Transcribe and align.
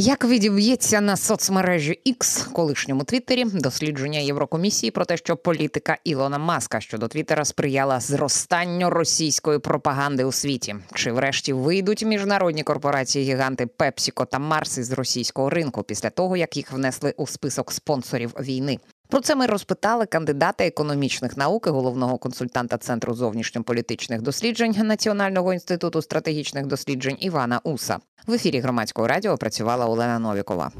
Як 0.00 0.24
відіб'ється 0.24 1.00
на 1.00 1.16
соцмережі 1.16 2.00
X, 2.06 2.52
колишньому 2.52 3.04
Твіттері, 3.04 3.44
дослідження 3.44 4.18
Єврокомісії 4.18 4.90
про 4.90 5.04
те, 5.04 5.16
що 5.16 5.36
політика 5.36 5.96
Ілона 6.04 6.38
Маска 6.38 6.80
щодо 6.80 7.08
Твіттера 7.08 7.44
сприяла 7.44 8.00
зростанню 8.00 8.90
російської 8.90 9.58
пропаганди 9.58 10.24
у 10.24 10.32
світі? 10.32 10.76
Чи 10.94 11.12
врешті 11.12 11.52
вийдуть 11.52 12.04
міжнародні 12.04 12.62
корпорації 12.62 13.24
гіганти 13.24 13.66
Пепсіко 13.66 14.24
та 14.24 14.38
Марс 14.38 14.78
із 14.78 14.92
російського 14.92 15.50
ринку 15.50 15.82
після 15.82 16.10
того, 16.10 16.36
як 16.36 16.56
їх 16.56 16.72
внесли 16.72 17.14
у 17.16 17.26
список 17.26 17.72
спонсорів 17.72 18.34
війни? 18.40 18.78
Про 19.08 19.20
це 19.20 19.34
ми 19.34 19.46
розпитали 19.46 20.06
кандидата 20.06 20.64
економічних 20.66 21.36
наук 21.36 21.66
і 21.66 21.70
головного 21.70 22.18
консультанта 22.18 22.78
Центру 22.78 23.14
зовнішньополітичних 23.14 24.22
досліджень 24.22 24.74
Національного 24.84 25.52
інституту 25.52 26.02
стратегічних 26.02 26.66
досліджень 26.66 27.16
Івана 27.20 27.60
Уса. 27.64 27.98
В 28.26 28.32
ефірі 28.32 28.60
громадського 28.60 29.08
радіо 29.08 29.36
працювала 29.36 29.86
Олена 29.86 30.18
Новікова. 30.18 30.72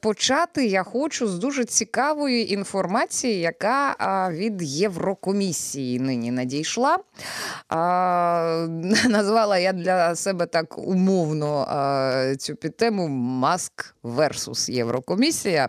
Почати 0.00 0.66
я 0.66 0.82
хочу 0.82 1.28
з 1.28 1.38
дуже 1.38 1.64
цікавої 1.64 2.52
інформації, 2.52 3.40
яка 3.40 3.96
а, 3.98 4.30
від 4.30 4.62
Єврокомісії 4.62 6.00
нині 6.00 6.30
надійшла. 6.30 6.98
А, 7.68 8.66
Назвала 9.08 9.58
я 9.58 9.72
для 9.72 10.14
себе 10.16 10.46
так 10.46 10.78
умовно 10.78 11.66
а, 11.68 12.34
цю 12.38 12.54
підтему 12.54 13.08
Маск 13.08 13.94
версус 14.02 14.68
Єврокомісія. 14.68 15.68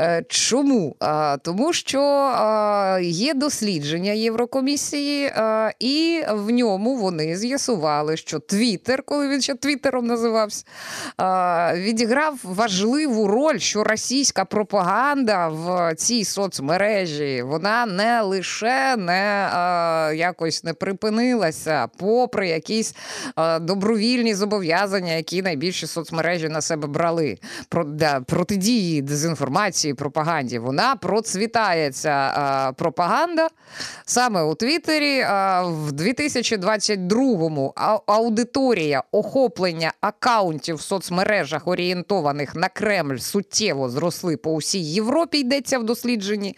Е, 0.00 0.24
Чому? 0.28 0.96
А, 1.00 1.36
Тому 1.42 1.72
що 1.72 2.00
а, 2.02 2.98
є 3.02 3.34
дослідження 3.34 4.12
Єврокомісії, 4.12 5.26
а, 5.26 5.70
і 5.78 6.22
в 6.30 6.50
ньому 6.50 6.96
вони 6.96 7.36
з'ясували, 7.36 8.16
що 8.16 8.38
Твіттер, 8.38 9.02
коли 9.02 9.28
він 9.28 9.42
ще 9.42 9.54
Твіттером 9.54 10.06
називався, 10.06 10.64
а, 11.16 11.72
відіграв 11.76 12.38
важливу 12.42 13.26
роль 13.26 13.57
що 13.62 13.84
російська 13.84 14.44
пропаганда 14.44 15.48
в 15.48 15.94
цій 15.94 16.24
соцмережі 16.24 17.42
вона 17.42 17.86
не 17.86 18.22
лише 18.22 18.96
не 18.96 19.50
е, 19.54 20.16
якось 20.16 20.64
не 20.64 20.74
припинилася, 20.74 21.88
попри 21.96 22.48
якісь 22.48 22.94
е, 23.38 23.58
добровільні 23.58 24.34
зобов'язання, 24.34 25.12
які 25.12 25.42
найбільші 25.42 25.86
соцмережі 25.86 26.48
на 26.48 26.60
себе 26.60 26.88
брали 26.88 27.38
про 27.68 27.84
да, 27.84 28.20
протидії 28.20 29.02
дезінформації, 29.02 29.94
пропаганді. 29.94 30.58
Вона 30.58 30.96
процвітається 30.96 32.10
е, 32.68 32.72
пропаганда 32.72 33.48
саме 34.04 34.42
у 34.42 34.54
Твіттері. 34.54 35.18
Е, 35.18 35.62
в 35.62 35.92
2022-му 35.92 37.74
аудиторія 38.06 39.02
охоплення 39.12 39.92
акаунтів 40.00 40.76
в 40.76 40.80
соцмережах 40.80 41.68
орієнтованих 41.68 42.54
на 42.54 42.68
Кремль 42.68 43.16
суттєво 43.16 43.47
суттєво 43.48 43.88
зросли 43.88 44.36
по 44.36 44.52
усій 44.52 44.78
Європі, 44.78 45.38
йдеться 45.38 45.78
в 45.78 45.84
дослідженні. 45.84 46.56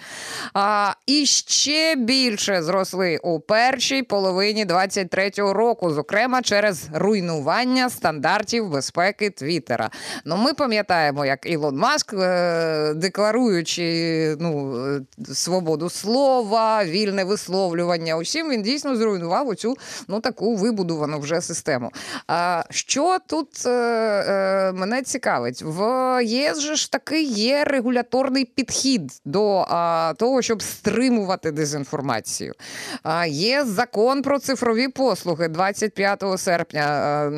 А, 0.54 0.92
І 1.06 1.26
ще 1.26 1.96
більше 1.96 2.62
зросли 2.62 3.18
у 3.22 3.40
першій 3.40 4.02
половині 4.02 4.66
23-го 4.66 5.52
року, 5.52 5.90
зокрема 5.90 6.42
через 6.42 6.88
руйнування 6.92 7.90
стандартів 7.90 8.70
безпеки 8.70 9.30
Твіттера. 9.30 9.90
Ну, 10.24 10.36
ми 10.36 10.54
пам'ятаємо, 10.54 11.26
як 11.26 11.46
Ілон 11.46 11.76
Маск, 11.76 12.12
е, 12.12 12.94
декларуючи 12.94 14.36
ну, 14.40 14.76
е, 14.86 15.00
свободу 15.34 15.90
слова, 15.90 16.84
вільне 16.84 17.24
висловлювання, 17.24 18.16
усім 18.16 18.50
він 18.50 18.62
дійсно 18.62 18.96
зруйнував 18.96 19.48
оцю 19.48 19.76
ну 20.08 20.20
таку 20.20 20.56
вибудовану 20.56 21.18
вже 21.18 21.40
систему. 21.40 21.90
А 22.26 22.64
що 22.70 23.18
тут 23.26 23.66
е, 23.66 23.70
е, 23.70 24.72
мене 24.72 25.02
цікавить? 25.02 25.62
В 25.62 25.80
ЄС 26.24 26.60
же 26.60 26.76
ж 26.80 26.92
таки 26.92 27.22
є 27.22 27.64
регуляторний 27.64 28.44
підхід 28.44 29.20
до 29.24 29.66
а, 29.68 30.14
того, 30.18 30.42
щоб 30.42 30.62
стримувати 30.62 31.50
дезінформацію. 31.50 32.54
А, 33.02 33.26
Є 33.26 33.64
закон 33.64 34.22
про 34.22 34.38
цифрові 34.38 34.88
послуги 34.88 35.48
25 35.48 36.24
серпня. 36.36 36.82
А, 36.82 37.30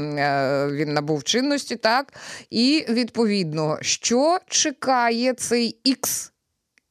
він 0.70 0.92
набув 0.92 1.24
чинності, 1.24 1.76
так 1.76 2.12
і 2.50 2.84
відповідно, 2.88 3.78
що 3.80 4.38
чекає 4.46 5.32
цей 5.34 5.76
X, 5.86 6.31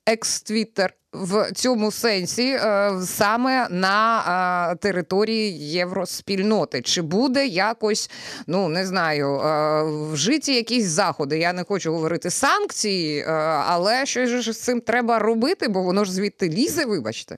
екс-твіттер 0.05 0.93
в 1.13 1.51
цьому 1.51 1.91
сенсі 1.91 2.49
е, 2.51 2.91
саме 3.05 3.67
на 3.69 4.71
е, 4.71 4.75
території 4.75 5.69
євроспільноти. 5.69 6.81
Чи 6.81 7.01
буде 7.01 7.47
якось, 7.47 8.09
ну 8.47 8.69
не 8.69 8.85
знаю, 8.85 9.39
е, 9.39 9.83
вжиті 10.13 10.55
якісь 10.55 10.85
заходи? 10.85 11.39
Я 11.39 11.53
не 11.53 11.63
хочу 11.63 11.93
говорити 11.93 12.29
санкції, 12.29 13.23
але 13.67 14.05
що 14.05 14.25
ж 14.25 14.53
з 14.53 14.63
цим 14.63 14.81
треба 14.81 15.19
робити, 15.19 15.67
бо 15.67 15.81
воно 15.81 16.05
ж 16.05 16.11
звідти 16.11 16.49
лізе, 16.49 16.85
вибачте. 16.85 17.37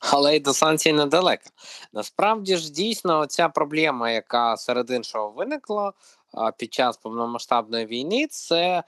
Але 0.00 0.36
й 0.36 0.40
до 0.40 0.54
санкцій 0.54 0.92
недалеко. 0.92 1.44
Насправді 1.92 2.56
ж 2.56 2.72
дійсно 2.72 3.26
ця 3.26 3.48
проблема, 3.48 4.10
яка 4.10 4.56
серед 4.56 4.90
іншого 4.90 5.30
виникла 5.30 5.92
під 6.58 6.74
час 6.74 6.96
повномасштабної 6.96 7.86
війни, 7.86 8.26
це 8.30 8.82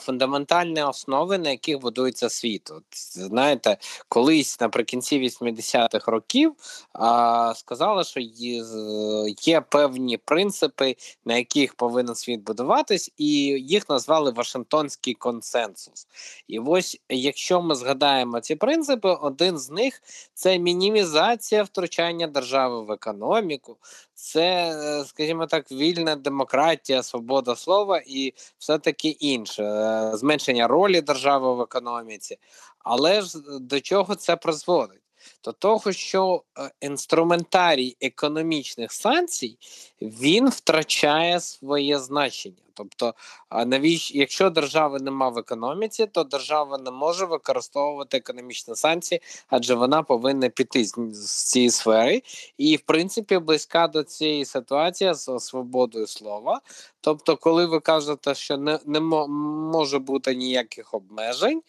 фундаментальні 0.00 0.82
основи, 0.82 1.38
на 1.38 1.50
яких 1.50 1.80
будується 1.80 2.28
світ. 2.28 2.70
От, 2.70 2.84
Знаєте, 3.12 3.76
колись 4.08 4.60
наприкінці 4.60 5.20
80-х 5.20 6.12
років 6.12 6.54
а, 6.92 7.54
сказали, 7.56 8.04
що 8.04 8.20
є, 8.20 9.60
певні 9.60 10.16
принципи, 10.16 10.96
на 11.24 11.36
яких 11.36 11.74
повинен 11.74 12.14
світ 12.14 12.40
будуватись, 12.40 13.10
і 13.16 13.26
їх 13.46 13.88
назвали 13.88 14.30
Вашингтонський 14.30 15.14
консенсус. 15.14 16.06
І 16.48 16.58
ось 16.58 17.00
якщо 17.08 17.62
ми 17.62 17.74
згадаємо 17.74 18.40
ці 18.40 18.54
принципи, 18.54 19.08
один 19.08 19.58
з 19.58 19.70
них 19.70 20.02
це 20.34 20.58
мінімізація 20.58 21.62
втручання 21.62 22.26
держави 22.26 22.82
в 22.82 22.90
економіку, 22.90 23.76
це, 24.14 24.74
скажімо 25.06 25.46
так, 25.46 25.72
вільна 25.72 26.16
демократія, 26.16 27.02
свобода 27.02 27.56
слова 27.56 28.02
і 28.06 28.34
все 28.58 28.78
таки 28.78 29.08
інше. 29.08 29.73
Е, 29.74 30.16
зменшення 30.16 30.68
ролі 30.68 31.00
держави 31.00 31.54
в 31.54 31.60
економіці, 31.60 32.38
але 32.78 33.22
ж 33.22 33.38
до 33.60 33.80
чого 33.80 34.14
це 34.14 34.36
призводить? 34.36 35.00
До 35.44 35.52
того, 35.52 35.92
що 35.92 36.42
е, 36.58 36.70
інструментарій 36.80 37.96
економічних 38.00 38.92
санкцій 38.92 39.58
він 40.02 40.48
втрачає 40.48 41.40
своє 41.40 41.98
значення. 41.98 42.63
Тобто, 42.74 43.14
навіщо, 43.66 44.18
якщо 44.18 44.50
держави 44.50 44.98
нема 45.00 45.28
в 45.28 45.38
економіці, 45.38 46.06
то 46.06 46.24
держава 46.24 46.78
не 46.78 46.90
може 46.90 47.26
використовувати 47.26 48.16
економічні 48.16 48.76
санкції, 48.76 49.20
адже 49.48 49.74
вона 49.74 50.02
повинна 50.02 50.48
піти 50.48 50.84
з, 50.84 50.94
з 51.12 51.50
цієї 51.50 51.70
сфери, 51.70 52.22
і 52.58 52.76
в 52.76 52.80
принципі 52.80 53.38
близька 53.38 53.88
до 53.88 54.02
цієї 54.02 54.44
ситуації 54.44 55.14
з 55.14 55.38
свободою 55.38 56.06
слова. 56.06 56.60
Тобто, 57.00 57.36
коли 57.36 57.66
ви 57.66 57.80
кажете, 57.80 58.34
що 58.34 58.56
не 58.56 58.78
не 58.86 59.00
може 59.00 59.98
бути 59.98 60.34
ніяких 60.34 60.94
обмежень, 60.94 61.62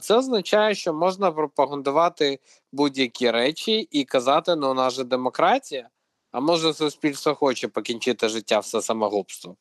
це 0.00 0.16
означає, 0.16 0.74
що 0.74 0.94
можна 0.94 1.32
пропагандувати 1.32 2.38
будь-які 2.72 3.30
речі 3.30 3.88
і 3.90 4.04
казати, 4.04 4.56
ну 4.56 4.70
у 4.70 4.74
нас 4.74 4.94
же 4.94 5.04
демократія. 5.04 5.88
А 6.32 6.40
може 6.40 6.74
суспільство 6.74 7.34
хоче 7.34 7.68
покінчити 7.68 8.28
життя 8.28 8.58
все 8.58 8.82
самогубством? 8.82 9.56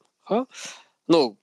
Ну, 1.07 1.37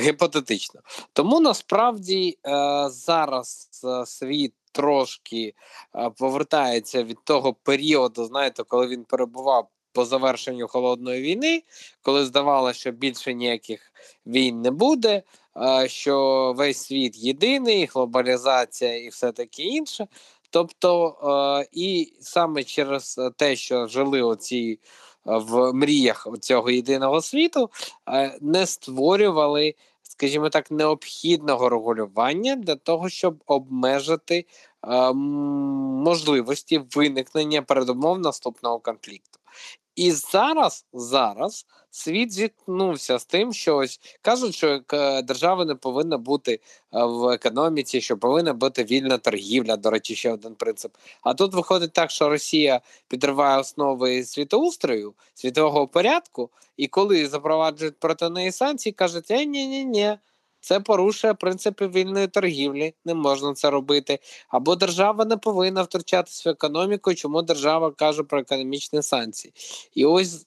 гіпотетично. 0.00 0.80
Тому 1.12 1.40
насправді 1.40 2.38
е, 2.46 2.50
зараз 2.90 3.70
е, 3.84 4.06
світ 4.06 4.54
трошки 4.72 5.54
е, 5.96 6.10
повертається 6.10 7.02
від 7.02 7.18
того 7.24 7.54
періоду, 7.54 8.24
знаєте, 8.24 8.62
коли 8.62 8.86
він 8.86 9.04
перебував 9.04 9.68
по 9.92 10.04
завершенню 10.04 10.68
холодної 10.68 11.22
війни, 11.22 11.62
коли 12.02 12.26
здавалося, 12.26 12.78
що 12.78 12.90
більше 12.90 13.34
ніяких 13.34 13.92
війн 14.26 14.60
не 14.60 14.70
буде, 14.70 15.22
що 15.86 16.54
весь 16.56 16.78
світ 16.78 17.16
єдиний, 17.16 17.86
глобалізація 17.86 18.96
і 18.96 19.08
все 19.08 19.32
таке 19.32 19.62
інше. 19.62 20.06
Тобто, 20.50 21.66
і 21.72 22.12
саме 22.20 22.64
через 22.64 23.20
те, 23.36 23.56
що 23.56 23.86
жили 23.86 24.22
оці 24.22 24.78
в 25.28 25.72
мріях 25.72 26.26
цього 26.40 26.70
єдиного 26.70 27.22
світу, 27.22 27.70
не 28.40 28.66
створювали, 28.66 29.74
скажімо 30.02 30.48
так, 30.48 30.70
необхідного 30.70 31.68
регулювання 31.68 32.56
для 32.56 32.76
того, 32.76 33.08
щоб 33.08 33.42
обмежити 33.46 34.46
можливості 36.04 36.78
виникнення 36.94 37.62
передумов 37.62 38.18
наступного 38.18 38.78
конфлікту. 38.78 39.37
І 39.98 40.12
зараз, 40.12 40.86
зараз 40.92 41.66
світ 41.90 42.32
зіткнувся 42.32 43.18
з 43.18 43.24
тим, 43.24 43.52
що 43.52 43.76
ось 43.76 44.00
кажуть, 44.22 44.54
що 44.54 44.80
держава 45.24 45.64
не 45.64 45.74
повинна 45.74 46.18
бути 46.18 46.52
е, 46.52 47.04
в 47.04 47.28
економіці, 47.28 48.00
що 48.00 48.18
повинна 48.18 48.52
бути 48.52 48.84
вільна 48.84 49.18
торгівля. 49.18 49.76
До 49.76 49.90
речі, 49.90 50.16
ще 50.16 50.32
один 50.32 50.54
принцип. 50.54 50.92
А 51.22 51.34
тут 51.34 51.54
виходить 51.54 51.92
так, 51.92 52.10
що 52.10 52.28
Росія 52.28 52.80
підриває 53.08 53.60
основи 53.60 54.24
світоустрою, 54.24 55.14
світового 55.34 55.88
порядку, 55.88 56.50
і 56.76 56.86
коли 56.86 57.28
запроваджують 57.28 58.00
проти 58.00 58.28
неї 58.28 58.52
санкції, 58.52 58.92
кажуть: 58.92 59.30
е, 59.30 59.44
ні, 59.44 59.66
ні, 59.66 59.84
ні. 59.84 60.18
Це 60.68 60.80
порушує 60.80 61.34
принципи 61.34 61.88
вільної 61.88 62.26
торгівлі, 62.26 62.94
не 63.04 63.14
можна 63.14 63.54
це 63.54 63.70
робити. 63.70 64.18
Або 64.48 64.76
держава 64.76 65.24
не 65.24 65.36
повинна 65.36 65.82
втручатися 65.82 66.50
в 66.50 66.52
економіку, 66.52 67.14
чому 67.14 67.42
держава 67.42 67.90
каже 67.90 68.22
про 68.22 68.40
економічні 68.40 69.02
санкції. 69.02 69.54
І 69.94 70.04
ось 70.04 70.46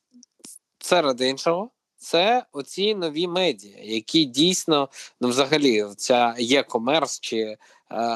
серед 0.80 1.22
іншого, 1.22 1.70
це 1.98 2.46
оці 2.52 2.96
нові 2.96 3.28
медіа, 3.28 3.78
які 3.82 4.26
дійсно 4.26 4.90
ну, 5.22 5.28
взагалі 5.28 5.86
ця 5.98 6.36
є 6.38 6.64
комерс 6.64 7.20
чи 7.20 7.38
е, 7.38 7.58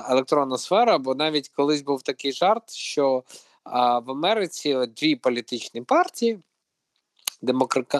електронна 0.09 0.57
сфера, 0.57 0.97
бо 0.97 1.15
навіть 1.15 1.49
колись 1.49 1.81
був 1.81 2.01
такий 2.01 2.31
жарт, 2.31 2.73
що 2.73 3.17
е, 3.17 3.69
в 4.05 4.11
Америці 4.11 4.77
дві 4.97 5.15
політичні 5.15 5.81
партії 5.81 6.39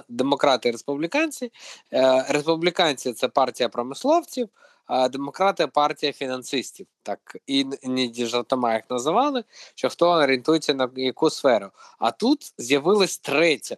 демократи 0.10 0.70
і 0.70 0.72
республіканці. 0.72 1.52
Е, 1.94 2.26
республіканці 2.30 3.14
це 3.14 3.28
партія 3.28 3.70
промисловців, 3.70 4.50
а 4.86 5.10
демократи 5.10 5.68
партія 5.68 6.14
фінансистів. 6.14 6.88
Так 7.04 7.38
іноді 7.82 8.26
жартома 8.26 8.74
їх 8.74 8.84
називали, 8.90 9.44
що 9.76 9.90
хто 9.90 10.10
орієнтується 10.10 10.74
на 10.74 10.90
яку 10.96 11.30
сферу. 11.30 11.70
А 12.00 12.12
тут 12.12 12.54
з'явилась 12.58 13.18
третя. 13.18 13.78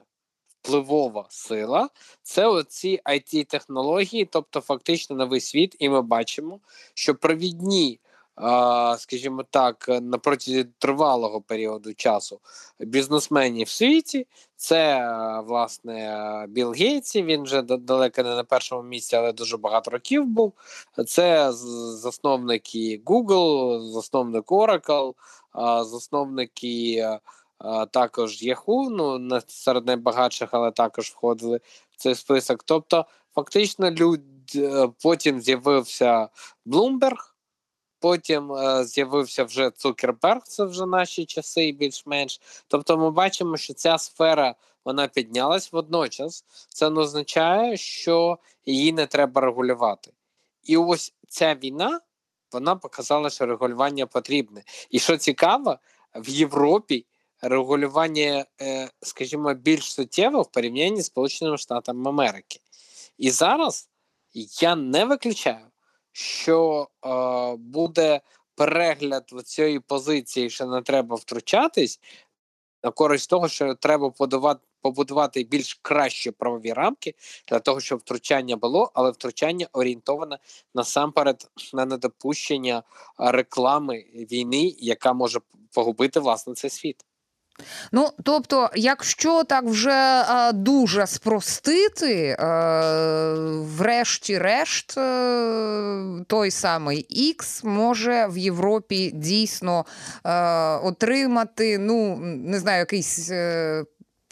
Впливова 0.61 1.25
сила 1.29 1.89
це 2.23 2.47
оці 2.47 3.01
it 3.05 3.45
технології, 3.45 4.25
тобто 4.25 4.61
фактично 4.61 5.15
новий 5.15 5.41
світ, 5.41 5.75
і 5.79 5.89
ми 5.89 6.01
бачимо, 6.01 6.59
що 6.93 7.15
провідні 7.15 7.99
скажімо 8.97 9.43
так, 9.49 9.85
на 10.01 10.17
протязі 10.17 10.65
тривалого 10.79 11.41
періоду 11.41 11.93
часу 11.93 12.39
бізнесменів 12.79 13.67
в 13.67 13.69
світі. 13.69 14.27
Це 14.55 15.09
власне 15.45 16.45
Білл 16.49 16.73
Гейтсі, 16.73 17.23
Він 17.23 17.43
вже 17.43 17.61
далеко 17.61 18.23
не 18.23 18.35
на 18.35 18.43
першому 18.43 18.83
місці, 18.83 19.15
але 19.15 19.33
дуже 19.33 19.57
багато 19.57 19.91
років 19.91 20.25
був. 20.25 20.53
Це 21.07 21.51
засновники 21.51 23.01
Google, 23.05 23.81
засновник 23.91 24.45
Oracle, 24.45 25.13
засновники 25.83 27.07
також 27.91 28.43
Yahoo, 28.43 28.89
ну 28.89 29.39
серед 29.47 29.85
найбагатших, 29.87 30.49
але 30.51 30.71
також 30.71 31.09
входили 31.09 31.59
в 31.91 31.97
цей 31.97 32.15
список. 32.15 32.63
Тобто, 32.63 33.05
фактично, 33.35 33.91
люд 33.91 34.21
е, 34.55 34.89
потім 35.03 35.41
з'явився 35.41 36.29
Bloomberg, 36.65 37.17
Потім 37.99 38.53
е, 38.53 38.85
з'явився 38.85 39.43
вже 39.43 39.71
Цукерберг, 39.71 40.41
це 40.43 40.63
вже 40.63 40.85
наші 40.85 41.25
часи, 41.25 41.71
більш-менш. 41.71 42.41
Тобто, 42.67 42.97
ми 42.97 43.11
бачимо, 43.11 43.57
що 43.57 43.73
ця 43.73 43.97
сфера 43.97 44.55
вона 44.85 45.07
піднялась 45.07 45.71
водночас. 45.71 46.45
Це 46.69 46.89
не 46.89 47.01
означає, 47.01 47.77
що 47.77 48.37
її 48.65 48.93
не 48.93 49.05
треба 49.05 49.41
регулювати. 49.41 50.11
І 50.63 50.77
ось 50.77 51.13
ця 51.29 51.55
війна 51.55 51.99
вона 52.51 52.75
показала, 52.75 53.29
що 53.29 53.45
регулювання 53.45 54.05
потрібне. 54.05 54.63
І 54.89 54.99
що 54.99 55.17
цікаво, 55.17 55.79
в 56.15 56.29
Європі 56.29 57.05
регулювання, 57.41 58.45
е, 58.61 58.89
скажімо, 59.01 59.53
більш 59.53 59.93
суттєво 59.93 60.41
в 60.41 60.51
порівнянні 60.51 61.01
з 61.01 61.05
Сполученими 61.05 61.57
Штатами 61.57 62.09
Америки. 62.09 62.59
І 63.17 63.31
зараз 63.31 63.89
я 64.61 64.75
не 64.75 65.05
виключаю 65.05 65.67
що 66.17 66.87
е, 67.05 67.09
буде 67.55 68.21
перегляд 68.55 69.31
цієї 69.45 69.79
позиції, 69.79 70.49
що 70.49 70.65
не 70.65 70.81
треба 70.81 71.15
втручатись, 71.15 71.99
на 72.83 72.91
користь 72.91 73.29
того, 73.29 73.47
що 73.47 73.75
треба 73.75 74.09
подавати. 74.09 74.61
Побудувати 74.81 75.43
більш 75.43 75.79
кращі 75.81 76.31
правові 76.31 76.73
рамки 76.73 77.15
для 77.47 77.59
того, 77.59 77.79
щоб 77.79 77.99
втручання 77.99 78.55
було, 78.55 78.91
але 78.93 79.11
втручання 79.11 79.67
орієнтоване 79.73 80.39
насамперед 80.75 81.51
на 81.73 81.85
недопущення 81.85 82.83
реклами 83.17 84.05
війни, 84.31 84.75
яка 84.79 85.13
може 85.13 85.39
погубити 85.71 86.19
власне 86.19 86.53
цей 86.53 86.69
світ. 86.69 87.05
Ну, 87.91 88.09
тобто, 88.23 88.69
якщо 88.75 89.43
так 89.43 89.63
вже 89.63 90.23
а, 90.27 90.51
дуже 90.51 91.07
спростити, 91.07 92.37
а, 92.39 93.33
врешті-решт, 93.77 94.97
а, 94.97 96.19
той 96.27 96.51
самий 96.51 97.33
X 97.39 97.65
може 97.65 98.27
в 98.27 98.37
Європі 98.37 99.11
дійсно 99.13 99.85
отримати, 100.83 101.77
ну, 101.77 102.17
не 102.21 102.59
знаю, 102.59 102.79
якийсь. 102.79 103.31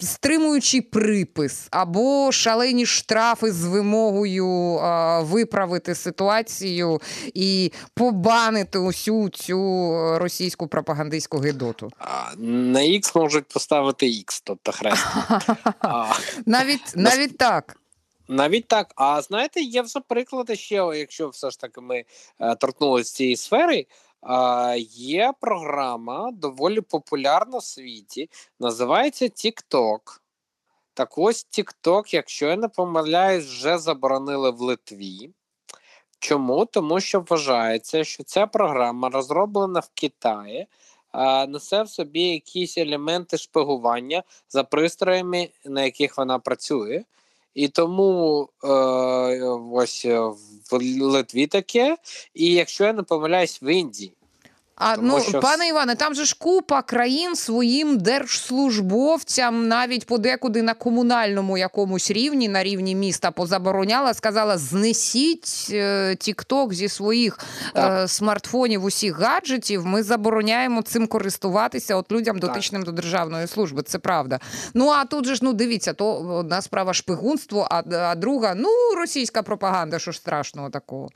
Е, 0.06 0.08
стримуючий 0.08 0.82
припис 0.82 1.68
або 1.72 2.32
шалені 2.32 2.86
штрафи 2.86 3.52
з 3.52 3.66
вимогою 3.66 4.78
а, 4.78 5.22
виправити 5.22 5.96
ситуацію 5.96 7.02
і 7.34 7.72
побанити 7.94 8.80
усю 8.80 9.30
цю 9.30 9.58
російську 10.18 10.68
пропагандистську 10.68 11.38
гидоту. 11.38 11.92
На 12.38 12.80
X 12.80 13.18
можуть 13.18 13.46
поставити 13.46 14.06
X, 14.06 14.42
тобто 14.44 14.72
хрест. 14.72 15.06
Навіть 16.46 16.94
навіть 16.96 17.38
так. 17.38 17.78
Навіть 18.28 18.68
так. 18.68 18.92
А 18.96 19.22
знаєте, 19.22 19.62
є 19.62 19.82
вже 19.82 20.00
приклади 20.00 20.56
ще, 20.56 20.76
якщо 20.76 21.30
все 21.30 21.52
ж 21.52 21.60
таки 21.60 21.82
ми 21.82 22.04
е, 22.40 22.56
торкнулися 22.56 23.16
цієї 23.16 23.36
сфери. 23.36 23.86
Є 24.90 25.34
програма 25.40 26.32
доволі 26.32 26.82
популярна 26.82 27.58
в 27.58 27.64
світі, 27.64 28.30
називається 28.60 29.26
TikTok. 29.26 30.00
Так 30.94 31.18
ось 31.18 31.48
TikTok, 31.52 32.16
якщо 32.16 32.48
я 32.48 32.56
не 32.56 32.68
помиляюсь, 32.68 33.46
вже 33.46 33.78
заборонили 33.78 34.52
в 34.52 34.62
Литві. 34.62 35.30
Чому? 36.20 36.66
Тому 36.66 37.00
що 37.00 37.26
вважається, 37.30 38.04
що 38.04 38.24
ця 38.24 38.48
програма 38.48 39.10
розроблена 39.10 39.80
в 39.80 39.90
Китаї, 39.94 40.68
несе 41.48 41.84
в 41.84 41.90
собі 41.90 42.22
якісь 42.22 42.78
елементи 42.78 43.38
шпигування 43.38 44.24
за 44.50 44.64
пристроями, 44.64 45.50
на 45.66 45.84
яких 45.84 46.18
вона 46.18 46.40
працює. 46.40 47.04
І 47.54 47.68
тому 47.68 48.50
е, 48.64 48.68
ось 49.72 50.06
в 50.72 50.80
Литві 51.02 51.48
таке, 51.48 51.98
і 52.34 52.54
якщо 52.54 52.84
я 52.84 52.94
не 52.94 53.04
помиляюсь, 53.04 53.62
в 53.62 53.74
Індії. 53.74 54.14
А 54.76 54.96
Тому 54.96 55.08
ну 55.08 55.20
що... 55.22 55.40
пане 55.40 55.68
Іване, 55.68 55.96
там 55.96 56.16
же 56.16 56.26
ж 56.26 56.36
купа 56.40 56.82
країн 56.82 57.36
своїм 57.36 57.98
держслужбовцям 57.98 59.68
навіть 59.68 60.06
подекуди 60.06 60.62
на 60.62 60.74
комунальному 60.74 61.58
якомусь 61.58 62.12
рівні, 62.12 62.50
на 62.50 62.64
рівні 62.64 62.96
міста, 62.96 63.32
позабороняла, 63.32 64.14
сказала: 64.14 64.58
знесіть 64.58 65.68
е, 65.72 66.16
Тікток 66.16 66.74
зі 66.74 66.90
своїх 66.90 67.40
е, 67.78 68.08
смартфонів, 68.08 68.84
усіх 68.84 69.20
гаджетів. 69.20 69.86
Ми 69.86 70.04
забороняємо 70.04 70.82
цим 70.82 71.08
користуватися 71.08 71.96
от 71.96 72.12
людям, 72.12 72.40
дотичним 72.40 72.82
так. 72.82 72.86
до 72.86 73.02
державної 73.02 73.48
служби. 73.48 73.84
Це 73.84 74.00
правда. 74.00 74.40
Ну 74.74 74.90
а 74.90 75.06
тут 75.06 75.26
же 75.26 75.36
ж 75.36 75.40
ну 75.44 75.54
дивіться, 75.54 75.94
то 75.94 76.14
одна 76.14 76.62
справа 76.62 76.94
шпигунство, 76.94 77.68
а, 77.72 77.84
а 77.92 78.16
друга 78.16 78.56
ну 78.56 78.70
російська 78.98 79.44
пропаганда. 79.44 80.00
Що 80.00 80.12
ж 80.12 80.18
страшного 80.18 80.70
такого. 80.70 81.10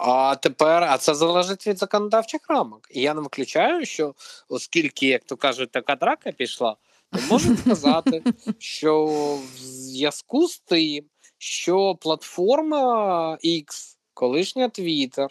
А 0.00 0.36
тепер, 0.36 0.84
а 0.84 0.98
це 0.98 1.14
залежить 1.14 1.66
від 1.66 1.78
законодавчих 1.78 2.40
рамок. 2.48 2.88
І 2.90 3.00
я 3.00 3.14
не 3.14 3.20
виключаю, 3.20 3.86
що 3.86 4.14
оскільки, 4.48 5.06
як 5.06 5.24
то 5.24 5.36
кажуть, 5.36 5.70
така 5.70 5.96
драка 5.96 6.32
пішла, 6.32 6.76
то 7.12 7.18
можу 7.30 7.56
сказати, 7.60 8.22
що 8.58 9.04
в 9.04 9.58
зв'язку 9.58 10.48
з 10.48 10.58
тим, 10.58 11.04
що 11.38 11.94
платформа 11.94 13.38
X, 13.44 13.96
колишня 14.14 14.68
Twitter, 14.68 15.28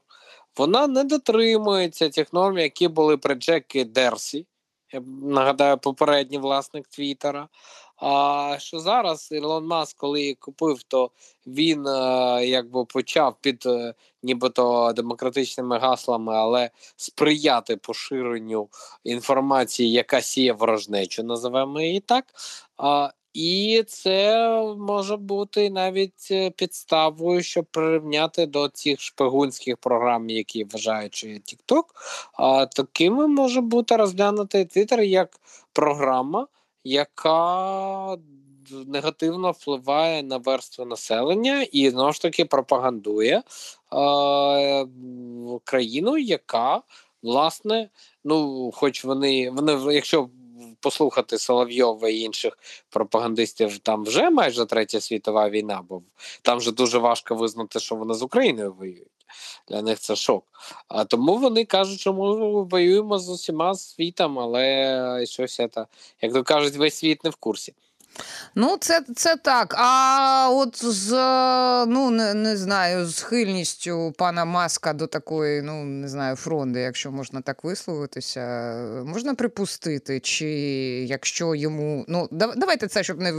вона 0.57 0.87
не 0.87 1.03
дотримується 1.03 2.09
тих 2.09 2.33
норм, 2.33 2.57
які 2.57 2.87
були 2.87 3.17
при 3.17 3.35
Джекі 3.35 3.83
Дерсі. 3.83 4.45
Я 4.93 5.01
нагадаю, 5.21 5.77
попередній 5.77 6.37
власник 6.37 6.87
Твіттера. 6.87 7.47
А 7.97 8.55
що 8.59 8.79
зараз 8.79 9.31
Ілон 9.31 9.65
Маск, 9.65 9.97
коли 9.97 10.33
купив, 10.39 10.83
то 10.83 11.11
він 11.47 11.87
е, 11.87 12.45
якби 12.45 12.85
почав 12.85 13.35
під 13.41 13.65
е, 13.65 13.93
нібито 14.23 14.93
демократичними 14.95 15.79
гаслами, 15.79 16.35
але 16.35 16.69
сприяти 16.95 17.77
поширенню 17.77 18.69
інформації, 19.03 19.91
яка 19.91 20.21
сіє 20.21 20.53
ворожнечу, 20.53 21.23
називаємо 21.23 21.81
її 21.81 21.99
так. 21.99 22.25
А, 22.77 23.09
і 23.33 23.83
це 23.87 24.49
може 24.77 25.17
бути 25.17 25.69
навіть 25.69 26.27
е, 26.31 26.49
підставою, 26.49 27.43
щоб 27.43 27.65
прирівняти 27.65 28.45
до 28.45 28.69
цих 28.69 29.01
шпигунських 29.01 29.77
програм, 29.77 30.29
які 30.29 30.59
є 30.59 30.65
TikTok. 30.65 31.83
А 32.33 32.65
такими 32.65 33.27
може 33.27 33.61
бути 33.61 33.95
розглянути 33.95 34.57
Twitter 34.57 35.01
як 35.01 35.39
програма 35.73 36.47
яка 36.87 38.17
негативно 38.87 39.51
впливає 39.51 40.23
на 40.23 40.37
верству 40.37 40.85
населення 40.85 41.63
і 41.71 41.89
знову 41.89 42.13
ж 42.13 42.21
таки 42.21 42.45
пропагандує 42.45 43.35
е, 43.37 43.43
країну, 45.63 46.17
яка 46.17 46.81
власне, 47.21 47.89
ну, 48.23 48.71
хоч 48.73 49.05
вони, 49.05 49.49
вони, 49.49 49.93
якщо 49.93 50.29
послухати 50.79 51.37
Соловйова 51.37 52.09
і 52.09 52.19
інших 52.19 52.57
пропагандистів, 52.89 53.77
там 53.77 54.03
вже 54.03 54.29
майже 54.29 54.65
третя 54.65 55.01
світова 55.01 55.49
війна, 55.49 55.83
бо 55.89 56.01
там 56.41 56.57
вже 56.57 56.71
дуже 56.71 56.97
важко 56.97 57.35
визнати, 57.35 57.79
що 57.79 57.95
вони 57.95 58.13
з 58.13 58.21
Україною 58.21 58.73
воюють. 58.73 59.16
Для 59.67 59.81
них 59.81 59.99
це 59.99 60.15
шок. 60.15 60.43
А 60.87 61.05
тому 61.05 61.37
вони 61.37 61.65
кажуть, 61.65 61.99
що 61.99 62.13
ми 62.13 62.63
воюємо 62.63 63.19
з 63.19 63.29
усіма 63.29 63.75
світом, 63.75 64.39
але 64.39 65.25
щось 65.25 65.55
це, 65.55 65.85
як 66.21 66.33
то 66.33 66.43
кажуть, 66.43 66.75
весь 66.75 66.95
світ 66.95 67.23
не 67.23 67.29
в 67.29 67.35
курсі. 67.35 67.73
Ну, 68.55 68.77
це 68.79 69.01
це 69.15 69.35
так. 69.35 69.75
А 69.77 70.49
от 70.51 70.85
з 70.85 71.11
ну 71.87 72.09
не, 72.09 72.33
не 72.33 72.57
знаю, 72.57 73.07
схильністю 73.07 74.13
пана 74.17 74.45
Маска 74.45 74.93
до 74.93 75.07
такої, 75.07 75.61
ну 75.61 75.83
не 75.83 76.07
знаю, 76.09 76.35
фронди, 76.35 76.79
якщо 76.79 77.11
можна 77.11 77.41
так 77.41 77.63
висловитися, 77.63 78.41
можна 79.05 79.35
припустити, 79.35 80.19
чи 80.19 80.47
якщо 81.07 81.55
йому. 81.55 82.05
Ну, 82.07 82.27
давайте 82.31 82.87
це, 82.87 83.03
щоб 83.03 83.19
не 83.19 83.31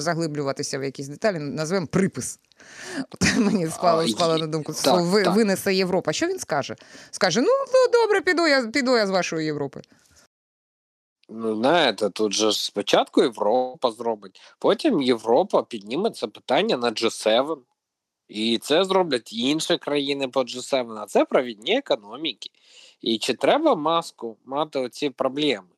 заглиблюватися 0.00 0.78
в 0.78 0.84
якісь 0.84 1.08
деталі, 1.08 1.38
назвемо 1.38 1.86
припис. 1.86 2.38
От 3.10 3.36
Мені 3.36 3.66
спало, 3.66 4.08
спало 4.08 4.38
на 4.38 4.46
думку, 4.46 4.72
так, 4.84 5.00
ви, 5.04 5.22
так. 5.22 5.34
винесе 5.34 5.74
Європа. 5.74 6.12
Що 6.12 6.26
він 6.26 6.38
скаже? 6.38 6.76
Скаже: 7.10 7.40
ну, 7.40 7.48
ну 7.48 7.92
добре, 7.92 8.20
піду 8.20 8.46
я 8.46 8.66
піду 8.66 8.96
я 8.96 9.06
з 9.06 9.10
вашої 9.10 9.46
Європи. 9.46 9.82
Ну, 11.28 11.56
знаєте, 11.56 12.10
тут 12.10 12.32
же 12.32 12.52
спочатку 12.52 13.22
Європа 13.22 13.90
зробить, 13.90 14.40
потім 14.58 15.02
Європа 15.02 15.62
підніме 15.62 16.10
це 16.10 16.26
питання 16.26 16.76
на 16.76 16.90
G7. 16.90 17.56
І 18.28 18.58
це 18.58 18.84
зроблять 18.84 19.32
інші 19.32 19.78
країни 19.78 20.28
по 20.28 20.40
G7, 20.40 20.98
а 20.98 21.06
це 21.06 21.24
провідні 21.24 21.76
економіки. 21.76 22.50
І 23.00 23.18
чи 23.18 23.34
треба 23.34 23.74
маску 23.74 24.36
мати 24.44 24.78
оці 24.78 25.10
проблеми? 25.10 25.68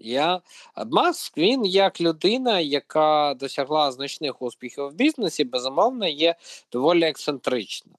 Я 0.00 0.40
Маск 0.86 1.38
він 1.38 1.64
як 1.64 2.00
людина, 2.00 2.60
яка 2.60 3.34
досягла 3.34 3.92
значних 3.92 4.42
успіхів 4.42 4.84
в 4.84 4.94
бізнесі, 4.94 5.44
безумовно, 5.44 6.08
є 6.08 6.34
доволі 6.72 7.04
ексцентрична. 7.04 7.92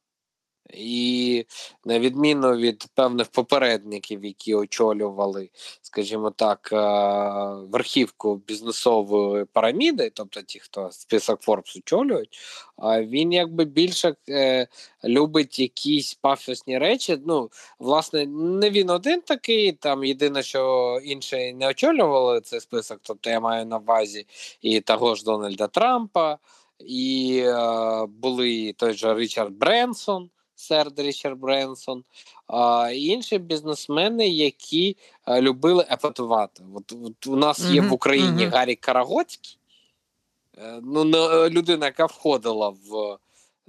І 0.73 1.45
на 1.85 1.99
відміну 1.99 2.55
від 2.55 2.85
певних 2.95 3.27
попередників, 3.27 4.25
які 4.25 4.55
очолювали, 4.55 5.49
скажімо 5.81 6.31
так, 6.31 6.69
е, 6.73 6.77
верхівку 7.71 8.35
бізнесової 8.35 9.45
піраміди, 9.45 10.09
тобто 10.09 10.41
ті, 10.41 10.59
хто 10.59 10.91
список 10.91 11.41
Forbes 11.41 11.77
очолюють, 11.77 12.39
він 12.99 13.31
якби 13.31 13.65
більше 13.65 14.15
е, 14.29 14.67
любить 15.03 15.59
якісь 15.59 16.13
пафосні 16.13 16.77
речі. 16.77 17.17
Ну, 17.25 17.49
власне, 17.79 18.25
не 18.25 18.69
він 18.69 18.89
один 18.89 19.21
такий. 19.21 19.71
Там 19.71 20.03
єдине, 20.03 20.43
що 20.43 20.99
інші 21.03 21.53
не 21.53 21.67
очолювали 21.67 22.41
цей 22.41 22.59
список, 22.59 22.99
тобто 23.03 23.29
я 23.29 23.39
маю 23.39 23.65
на 23.65 23.77
увазі 23.77 24.25
і 24.61 24.81
того 24.81 25.15
ж 25.15 25.23
Дональда 25.23 25.67
Трампа, 25.67 26.37
і 26.79 27.37
е, 27.45 28.05
були 28.05 28.73
той 28.77 28.93
же 28.93 29.15
Річард 29.15 29.53
Бренсон 29.53 30.29
сер 30.61 30.91
Річард 30.97 31.39
Бренсон, 31.39 32.03
а 32.47 32.91
інші 32.93 33.37
бізнесмени, 33.37 34.27
які 34.27 34.97
любили 35.29 35.85
епатувати. 35.91 36.63
От, 36.75 36.93
от 37.05 37.27
у 37.27 37.35
нас 37.35 37.71
є 37.71 37.81
в 37.81 37.93
Україні. 37.93 38.45
Гаррі 38.45 38.75
Карагоцький, 38.75 39.57
е, 40.57 40.79
ну 40.83 41.05
людина, 41.49 41.85
яка 41.85 42.05
входила 42.05 42.69
в. 42.69 43.17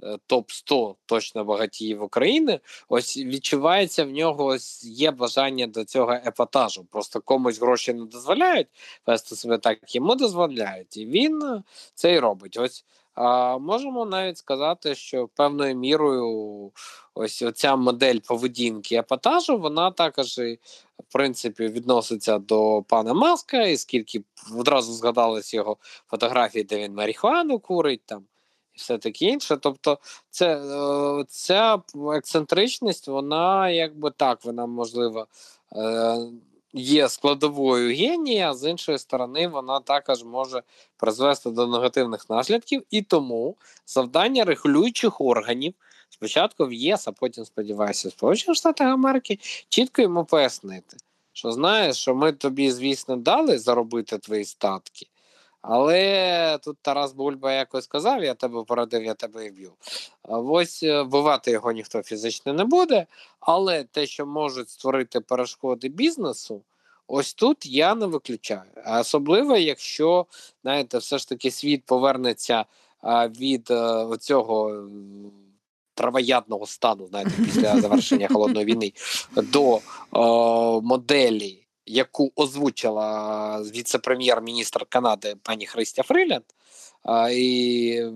Е, 0.03 0.17
Топ 0.27 0.51
100 0.51 0.95
точно 1.05 1.43
багатіїв 1.43 2.03
України, 2.03 2.59
ось 2.89 3.17
відчувається 3.17 4.05
в 4.05 4.09
нього 4.09 4.45
ось 4.45 4.83
є 4.83 5.11
бажання 5.11 5.67
до 5.67 5.85
цього 5.85 6.13
епатажу. 6.13 6.85
Просто 6.91 7.21
комусь 7.21 7.59
гроші 7.59 7.93
не 7.93 8.05
дозволяють 8.05 8.67
вести 9.07 9.35
себе 9.35 9.57
так, 9.57 9.95
йому 9.95 10.15
дозволяють, 10.15 10.97
і 10.97 11.05
він 11.05 11.43
е, 11.43 11.63
це 11.93 12.13
й 12.13 12.19
робить. 12.19 12.57
Ось 12.57 12.85
а 13.13 13.57
можемо 13.57 14.05
навіть 14.05 14.37
сказати, 14.37 14.95
що 14.95 15.29
певною 15.35 15.75
мірою 15.75 16.71
ось 17.13 17.43
ця 17.55 17.75
модель 17.75 18.19
поведінки 18.27 18.95
епатажу, 18.95 19.57
вона 19.57 19.91
також 19.91 20.37
в 20.99 21.13
принципі 21.13 21.67
відноситься 21.67 22.37
до 22.37 22.83
пана 22.87 23.13
Маска, 23.13 23.61
і 23.61 23.77
скільки 23.77 24.23
одразу 24.57 24.93
згадалось 24.93 25.53
його 25.53 25.77
фотографії, 26.07 26.63
де 26.63 26.79
він 26.79 26.93
марихуану 26.93 27.59
курить 27.59 28.01
там. 28.05 28.25
І 28.73 28.77
все 28.77 28.97
таке 28.97 29.25
інше. 29.25 29.57
Тобто, 29.57 29.99
це, 30.29 30.57
е, 30.57 31.25
ця 31.27 31.81
ексцентричність, 32.15 33.07
вона 33.07 33.69
якби 33.69 34.11
так, 34.11 34.45
вона 34.45 34.65
можливо 34.65 35.27
е, 35.75 36.17
є 36.73 37.09
складовою 37.09 37.95
генія, 37.95 38.53
з 38.53 38.69
іншої 38.69 38.97
сторони, 38.97 39.47
вона 39.47 39.79
також 39.79 40.23
може 40.23 40.61
призвести 40.97 41.49
до 41.49 41.67
негативних 41.67 42.29
наслідків, 42.29 42.83
і 42.91 43.01
тому 43.01 43.55
завдання 43.85 44.45
регулюючих 44.45 45.21
органів. 45.21 45.73
Спочатку 46.09 46.65
в 46.65 46.73
ЄС, 46.73 47.07
а 47.07 47.11
потім 47.11 47.45
сподіваюся, 47.45 48.09
Сполучених 48.09 48.57
Штатах 48.57 48.87
Америки 48.87 49.39
чітко 49.69 50.01
йому 50.01 50.25
пояснити, 50.25 50.97
що 51.33 51.51
знаєш, 51.51 51.97
що 51.97 52.15
ми 52.15 52.31
тобі, 52.31 52.71
звісно, 52.71 53.15
дали 53.15 53.59
заробити 53.59 54.17
твої 54.17 54.45
статки, 54.45 55.07
але 55.63 56.57
тут 56.57 56.77
Тарас 56.81 57.13
Бульба 57.13 57.53
якось 57.53 57.83
сказав: 57.83 58.23
я 58.23 58.33
тебе 58.33 58.63
порадив, 58.63 59.03
я 59.03 59.13
тебе 59.13 59.45
і 59.45 59.49
вб'ю. 59.49 59.71
Ось 60.23 60.83
е, 60.83 61.01
вбивати 61.01 61.51
його 61.51 61.71
ніхто 61.71 62.03
фізично 62.03 62.53
не 62.53 62.63
буде, 62.63 63.05
але 63.39 63.83
те, 63.83 64.05
що 64.05 64.25
можуть 64.25 64.69
створити 64.69 65.19
перешкоди 65.19 65.89
бізнесу, 65.89 66.61
ось 67.07 67.33
тут 67.33 67.65
я 67.65 67.95
не 67.95 68.05
виключаю. 68.05 68.71
Особливо, 68.99 69.57
якщо 69.57 70.25
знаєте, 70.63 70.97
все 70.97 71.17
ж 71.17 71.29
таки 71.29 71.51
світ 71.51 71.83
повернеться 71.85 72.65
від 73.39 73.71
е, 73.71 74.05
цього. 74.19 74.87
Травоядного 75.95 76.65
стану, 76.65 77.07
знаєте, 77.07 77.31
після 77.45 77.81
завершення 77.81 78.27
холодної 78.27 78.65
війни 78.65 78.93
до 79.35 79.79
о, 80.11 80.81
моделі 80.81 81.62
яку 81.85 82.31
озвучила 82.35 83.61
віце-прем'єр-міністр 83.61 84.85
Канади 84.89 85.35
пані 85.43 85.65
Христя 85.65 86.03
Фрилянд. 86.03 86.43
А, 87.03 87.29
І 87.31 88.11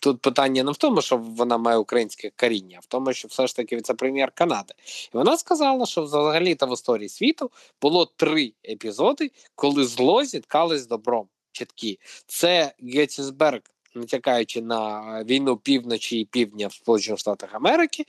тут 0.00 0.20
питання 0.20 0.62
не 0.62 0.70
в 0.72 0.76
тому, 0.76 1.02
що 1.02 1.16
вона 1.16 1.58
має 1.58 1.76
українське 1.78 2.30
коріння, 2.36 2.76
а 2.78 2.80
в 2.80 2.86
тому, 2.86 3.12
що 3.12 3.28
все 3.28 3.46
ж 3.46 3.56
таки 3.56 3.76
віце-прем'єр 3.76 4.30
Канади. 4.34 4.74
І 5.14 5.16
вона 5.16 5.36
сказала, 5.36 5.86
що 5.86 6.02
взагалі-то 6.02 6.66
в 6.66 6.72
історії 6.72 7.08
світу 7.08 7.50
було 7.82 8.06
три 8.16 8.52
епізоди, 8.68 9.30
коли 9.54 9.84
зло 9.84 10.24
зіткалось 10.24 10.86
добром. 10.86 11.28
Чіткі 11.52 11.98
це 12.26 12.72
Геттісберг 12.82 13.60
натякаючи 13.94 14.62
на 14.62 15.02
війну 15.24 15.56
півночі 15.56 16.20
і 16.20 16.24
півдня 16.24 16.66
в 16.66 16.72
Сполучених 16.72 17.20
Штатах 17.20 17.54
Америки. 17.54 18.04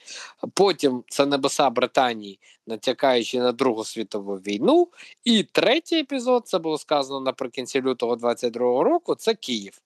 Потім 0.53 1.03
це 1.09 1.25
небеса 1.25 1.69
Британії, 1.69 2.39
натякаючи 2.67 3.39
на 3.39 3.51
Другу 3.51 3.83
світову 3.83 4.35
війну. 4.35 4.87
І 5.23 5.43
третій 5.43 5.99
епізод 5.99 6.47
це 6.47 6.59
було 6.59 6.77
сказано 6.77 7.19
наприкінці 7.19 7.81
лютого 7.81 8.15
22-го 8.15 8.83
року. 8.83 9.15
Це 9.15 9.33
Київ. 9.33 9.81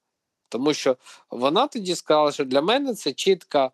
Тому 0.49 0.73
що 0.73 0.97
вона 1.29 1.67
тоді 1.67 1.95
сказала, 1.95 2.31
що 2.31 2.45
для 2.45 2.61
мене 2.61 2.93
це 2.93 3.13
чітка 3.13 3.65
е, 3.65 3.71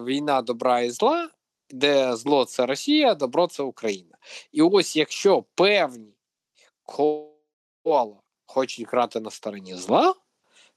війна 0.00 0.42
добра 0.42 0.80
і 0.80 0.90
зла, 0.90 1.28
де 1.70 2.16
зло 2.16 2.44
це 2.44 2.66
Росія, 2.66 3.14
добро 3.14 3.46
це 3.46 3.62
Україна. 3.62 4.16
І 4.52 4.62
ось 4.62 4.96
якщо 4.96 5.44
певні 5.54 6.14
кола 6.82 8.16
хочуть 8.46 8.88
грати 8.88 9.20
на 9.20 9.30
стороні 9.30 9.74
зла, 9.74 10.14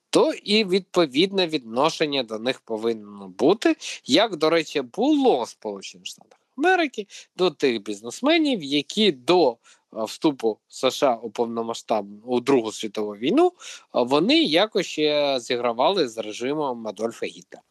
то 0.09 0.33
і 0.33 0.65
відповідне 0.65 1.47
відношення 1.47 2.23
до 2.23 2.39
них 2.39 2.59
повинно 2.59 3.27
бути, 3.27 3.75
як, 4.05 4.35
до 4.35 4.49
речі, 4.49 4.81
було 4.81 5.43
в 5.43 5.49
Сполучених 5.49 6.05
Штатах 6.05 6.39
Америки 6.57 7.07
до 7.35 7.51
тих 7.51 7.81
бізнесменів, 7.81 8.63
які 8.63 9.11
до 9.11 9.57
вступу 9.91 10.57
США 10.67 11.15
у 11.15 11.29
повномасштабну 11.29 12.21
у 12.25 12.39
Другу 12.39 12.71
світову 12.71 13.11
війну 13.11 13.51
вони 13.93 14.43
якось 14.43 14.85
ще 14.85 15.39
зігравали 15.39 16.07
з 16.07 16.17
режимом 16.17 16.87
Адольфа 16.87 17.25
Гітлера. 17.25 17.63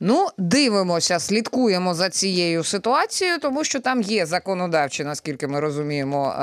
Ну, 0.00 0.28
дивимося, 0.38 1.18
слідкуємо 1.18 1.94
за 1.94 2.10
цією 2.10 2.64
ситуацією, 2.64 3.38
тому 3.38 3.64
що 3.64 3.80
там 3.80 4.02
є 4.02 4.26
законодавчі, 4.26 5.04
наскільки 5.04 5.46
ми 5.46 5.60
розуміємо, 5.60 6.34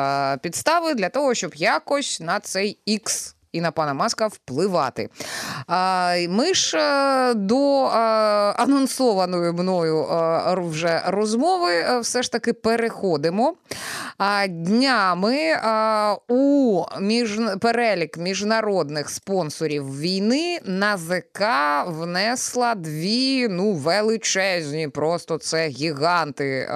підстави 0.42 0.94
для 0.94 1.10
того, 1.10 1.34
щоб 1.34 1.56
якось 1.56 2.20
на 2.20 2.40
цей 2.40 2.78
ікс 2.86 3.36
і 3.52 3.62
на 3.62 3.72
пана 3.72 3.94
Маска 3.94 4.28
впливати. 4.28 5.10
Ми 6.30 6.54
ж 6.54 6.78
е, 6.78 7.34
до 7.34 7.84
анонсованої 8.56 9.52
мною 9.52 10.06
вже 10.56 11.02
розмови 11.06 12.00
все 12.02 12.24
ж 12.24 12.32
таки 12.32 12.54
переходимо. 12.54 13.54
Днями 14.50 15.58
у 16.28 16.84
перелік 17.62 18.18
міжнародних 18.18 19.10
спонсорів 19.10 20.00
війни 20.00 20.60
НАЗК 20.66 21.42
внесла 21.88 22.76
дві 22.76 23.48
ну 23.48 23.74
величезні, 23.74 24.88
просто 24.88 25.38
це 25.38 25.68
гіганти 25.68 26.68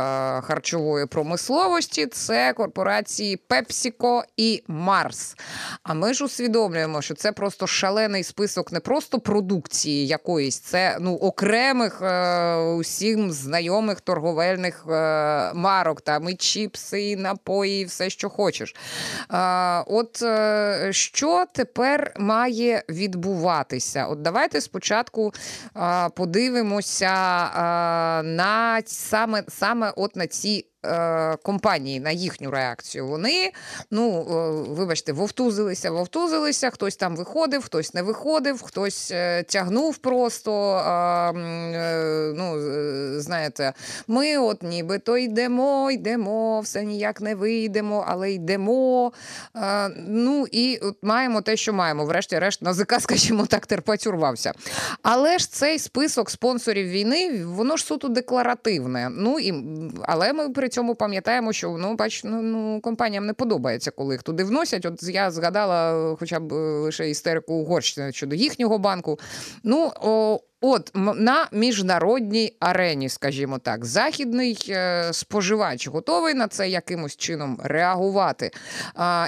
харчової 0.44 1.06
промисловості. 1.06 2.06
Це 2.06 2.54
корпорації 2.54 3.40
PepsiCo 3.50 4.22
і 4.38 4.64
Mars. 4.70 5.36
А 5.84 5.94
ми 5.94 6.14
ж 6.14 6.26
усвідомлюємо, 6.26 6.65
що 7.02 7.14
це 7.14 7.32
просто 7.32 7.68
шалений 7.68 8.24
список 8.24 8.72
не 8.72 8.80
просто 8.80 9.20
продукції 9.20 10.08
якоїсь, 10.08 10.60
це 10.60 10.98
ну 11.02 11.16
окремих 11.16 12.02
е, 12.02 12.56
усім 12.56 13.32
знайомих 13.32 14.02
торговельних 14.02 14.86
е, 14.90 15.54
марок, 15.54 16.02
там 16.02 16.30
і 16.30 16.36
чіпси, 16.36 17.02
і 17.02 17.16
напої, 17.16 17.82
і 17.82 17.86
все, 17.86 18.10
що 18.10 18.30
хочеш. 18.30 18.76
Е, 19.32 19.84
от 19.88 20.24
що 20.96 21.46
тепер 21.54 22.14
має 22.20 22.84
відбуватися? 22.90 24.06
От 24.06 24.22
давайте 24.22 24.62
спочатку 24.62 25.34
подивимося 26.16 27.14
на 28.24 28.82
саме, 28.86 29.44
саме 29.48 29.94
от 29.96 30.16
на 30.16 30.28
ці 30.28 30.66
компанії 31.44 32.00
на 32.00 32.12
їхню 32.12 32.52
реакцію. 32.52 33.08
Вони, 33.08 33.52
ну 33.92 34.22
е, 34.22 34.72
вибачте, 34.74 35.14
вовтузилися, 35.14 35.92
вовтузилися. 35.92 36.70
Хтось 36.70 36.96
там 36.96 37.16
виходив, 37.16 37.64
хтось 37.64 37.94
не 37.94 38.02
виходив, 38.02 38.62
хтось 38.62 39.12
е, 39.12 39.44
тягнув 39.44 39.98
просто. 39.98 40.76
е, 40.76 41.34
е, 41.36 42.34
ну, 42.36 42.58
е, 42.58 43.20
знаєте, 43.20 43.74
ми 44.08 44.38
от 44.38 44.64
нібито 44.64 45.18
йдемо, 45.18 45.92
йдемо, 45.92 46.60
все 46.60 46.84
ніяк 46.84 47.22
не 47.22 47.36
вийдемо, 47.36 48.06
але 48.08 48.32
йдемо. 48.32 49.12
Е, 49.56 49.90
ну 50.08 50.46
і 50.52 50.78
от 50.78 50.98
маємо 51.02 51.42
те, 51.42 51.58
що 51.58 51.74
маємо. 51.74 52.06
Врешті-решт, 52.06 52.62
НАЗК, 52.62 52.94
скажімо 53.00 53.46
так, 53.46 53.66
терпець 53.66 54.08
урвався. 54.08 54.54
Але 55.02 55.38
ж 55.38 55.52
цей 55.52 55.80
список 55.80 56.30
спонсорів 56.30 56.88
війни, 56.88 57.46
воно 57.46 57.78
ж 57.78 57.86
суто 57.86 58.08
декларативне. 58.08 59.10
Ну 59.12 59.40
і 59.40 59.54
але 60.04 60.34
ми 60.34 60.50
при 60.50 60.70
цьому 60.76 60.96
пам'ятаємо, 60.96 61.54
що 61.54 61.78
ну, 61.80 61.96
бач, 61.96 62.24
ну, 62.24 62.42
ну 62.42 62.82
компаніям 62.82 63.26
не 63.26 63.34
подобається, 63.34 63.92
коли 63.92 64.16
їх 64.16 64.24
туди 64.24 64.44
вносять. 64.44 64.86
От 64.86 65.04
я 65.04 65.32
згадала 65.32 66.16
хоча 66.20 66.40
б 66.40 66.52
лише 66.54 67.10
істерику 67.10 67.54
Угорщини 67.54 68.12
щодо 68.12 68.36
їхнього 68.36 68.78
банку. 68.78 69.20
Ну 69.64 69.92
о, 70.02 70.40
От 70.62 70.92
на 70.96 71.48
міжнародній 71.52 72.58
арені, 72.60 73.10
скажімо 73.10 73.58
так, 73.58 73.86
західний 73.86 74.58
е, 74.70 75.10
споживач 75.14 75.88
готовий 75.88 76.34
на 76.34 76.48
це 76.48 76.70
якимось 76.70 77.16
чином 77.16 77.60
реагувати. 77.64 78.52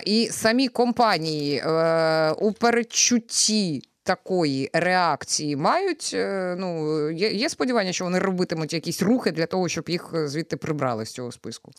І 0.06 0.28
самі 0.32 0.68
компанії 0.68 1.58
е, 1.58 2.32
у 2.32 2.52
передчутті. 2.52 3.82
Такої 4.08 4.70
реакції 4.74 5.56
мають. 5.56 6.12
Е, 6.14 6.56
ну 6.60 7.10
є, 7.12 7.32
є 7.32 7.50
сподівання, 7.50 7.94
що 7.94 8.04
вони 8.04 8.20
робитимуть 8.20 8.74
якісь 8.74 9.02
рухи 9.02 9.32
для 9.32 9.46
того, 9.46 9.70
щоб 9.70 9.90
їх 9.90 10.12
звідти 10.28 10.58
прибрали 10.58 11.06
з 11.06 11.12
цього 11.12 11.32
списку. 11.32 11.72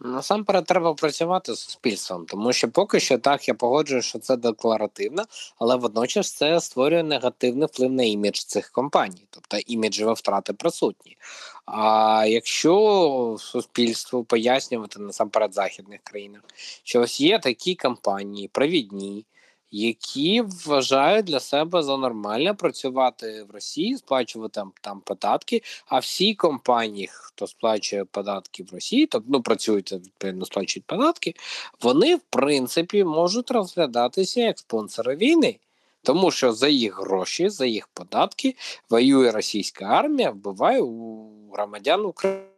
Насамперед 0.00 0.64
треба 0.64 0.94
працювати 0.94 1.54
з 1.54 1.60
суспільством, 1.60 2.26
тому 2.26 2.52
що 2.52 2.68
поки 2.68 3.00
що 3.00 3.18
так 3.18 3.48
я 3.48 3.54
погоджую, 3.54 4.02
що 4.02 4.18
це 4.18 4.36
декларативно, 4.36 5.24
але 5.58 5.76
водночас 5.76 6.32
це 6.32 6.60
створює 6.60 7.02
негативний 7.02 7.68
вплив 7.72 7.92
на 7.92 8.02
імідж 8.02 8.38
цих 8.38 8.70
компаній, 8.70 9.26
тобто 9.30 9.56
іміджеві 9.66 10.12
втрати 10.12 10.52
присутні. 10.52 11.16
А 11.64 12.24
якщо 12.28 13.36
суспільству 13.38 14.24
пояснювати 14.24 15.00
насамперед 15.00 15.54
західних 15.54 16.00
країнах, 16.04 16.40
що 16.84 17.00
ось 17.00 17.20
є 17.20 17.38
такі 17.38 17.74
компанії, 17.74 18.48
провідні 18.48 19.24
які 19.70 20.40
вважають 20.40 21.26
для 21.26 21.40
себе 21.40 21.82
за 21.82 21.96
нормальне 21.96 22.54
працювати 22.54 23.46
в 23.48 23.50
Росії, 23.50 23.96
сплачувати 23.96 24.62
там, 24.80 25.00
податки. 25.00 25.62
А 25.86 25.98
всі 25.98 26.34
компанії, 26.34 27.08
хто 27.12 27.46
сплачує 27.46 28.04
податки 28.04 28.64
в 28.70 28.74
Росії, 28.74 29.06
тобто 29.06 29.28
ну 29.32 29.42
працюють 29.42 29.92
відповідно, 29.92 30.46
сплачують 30.46 30.86
податки, 30.86 31.34
вони 31.82 32.16
в 32.16 32.20
принципі 32.30 33.04
можуть 33.04 33.50
розглядатися 33.50 34.40
як 34.40 34.58
спонсори 34.58 35.16
війни. 35.16 35.58
Тому 36.02 36.30
що 36.30 36.52
за 36.52 36.68
їх 36.68 37.00
гроші, 37.00 37.48
за 37.48 37.66
їх 37.66 37.88
податки 37.88 38.56
воює 38.90 39.30
російська 39.30 39.84
армія, 39.84 40.30
вбиває 40.30 40.80
у 40.80 41.30
громадян 41.52 42.06
України. 42.06 42.55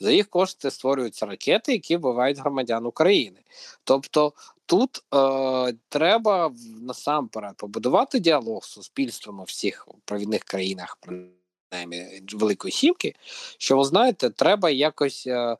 За 0.00 0.10
їх 0.10 0.28
кошти 0.28 0.70
створюються 0.70 1.26
ракети, 1.26 1.72
які 1.72 1.96
вбивають 1.96 2.38
громадян 2.38 2.86
України. 2.86 3.40
Тобто 3.84 4.32
тут 4.66 5.04
е, 5.14 5.74
треба 5.88 6.52
насамперед 6.82 7.56
побудувати 7.56 8.18
діалог 8.18 8.64
з 8.64 8.68
суспільством 8.68 9.40
у 9.40 9.44
всіх 9.44 9.88
провідних 10.04 10.44
країнах, 10.44 10.98
принаймні 11.00 12.22
Великої 12.32 12.72
Сімки, 12.72 13.14
що 13.58 13.76
ви 13.76 13.84
знаєте, 13.84 14.30
треба 14.30 14.70
якось 14.70 15.26
е, 15.26 15.32
е, 15.32 15.56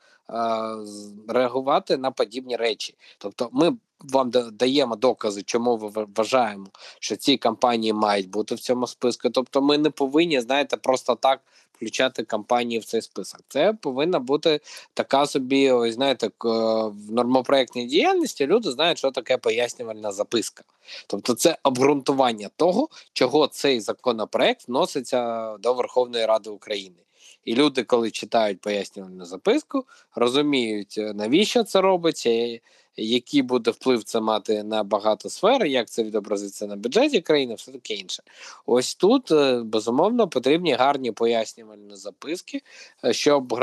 реагувати 1.28 1.96
на 1.96 2.10
подібні 2.10 2.56
речі. 2.56 2.94
Тобто, 3.18 3.48
ми 3.52 3.76
вам 4.00 4.30
даємо 4.30 4.96
докази, 4.96 5.42
чому 5.42 5.76
ви 5.76 6.06
вважаємо, 6.16 6.66
що 7.00 7.16
ці 7.16 7.36
компанії 7.36 7.92
мають 7.92 8.30
бути 8.30 8.54
в 8.54 8.60
цьому 8.60 8.86
списку. 8.86 9.30
Тобто, 9.30 9.62
ми 9.62 9.78
не 9.78 9.90
повинні, 9.90 10.40
знаєте, 10.40 10.76
просто 10.76 11.14
так 11.14 11.40
включати 11.76 12.22
компанії 12.22 12.78
в 12.78 12.84
цей 12.84 13.02
список. 13.02 13.40
Це 13.48 13.72
повинна 13.72 14.18
бути 14.18 14.60
така 14.94 15.26
собі, 15.26 15.70
ось 15.70 15.94
знаєте, 15.94 16.30
в 16.40 17.12
нормопроектній 17.12 17.86
діяльності 17.86 18.46
люди 18.46 18.70
знають, 18.70 18.98
що 18.98 19.10
таке 19.10 19.38
пояснювальна 19.38 20.12
записка. 20.12 20.64
Тобто, 21.06 21.34
це 21.34 21.58
обґрунтування 21.62 22.50
того, 22.56 22.88
чого 23.12 23.46
цей 23.46 23.80
законопроект 23.80 24.68
вноситься 24.68 25.52
до 25.56 25.74
Верховної 25.74 26.26
Ради 26.26 26.50
України. 26.50 26.96
І 27.44 27.54
люди, 27.54 27.82
коли 27.82 28.10
читають 28.10 28.60
пояснювальну 28.60 29.24
записку, 29.24 29.84
розуміють, 30.14 31.00
навіщо 31.14 31.64
це 31.64 31.80
робиться, 31.80 32.58
який 32.96 33.42
буде 33.42 33.70
вплив 33.70 34.04
це 34.04 34.20
мати 34.20 34.62
на 34.62 34.82
багато 34.82 35.30
сфер, 35.30 35.66
як 35.66 35.88
це 35.88 36.02
відобразиться 36.02 36.66
на 36.66 36.76
бюджеті 36.76 37.20
країни, 37.20 37.54
все 37.54 37.72
таке 37.72 37.94
інше. 37.94 38.22
Ось 38.66 38.94
тут 38.94 39.30
е, 39.30 39.62
безумовно 39.62 40.28
потрібні 40.28 40.72
гарні 40.72 41.12
пояснювальні 41.12 41.96
записки, 41.96 42.62
е, 43.04 43.12
щоб 43.12 43.60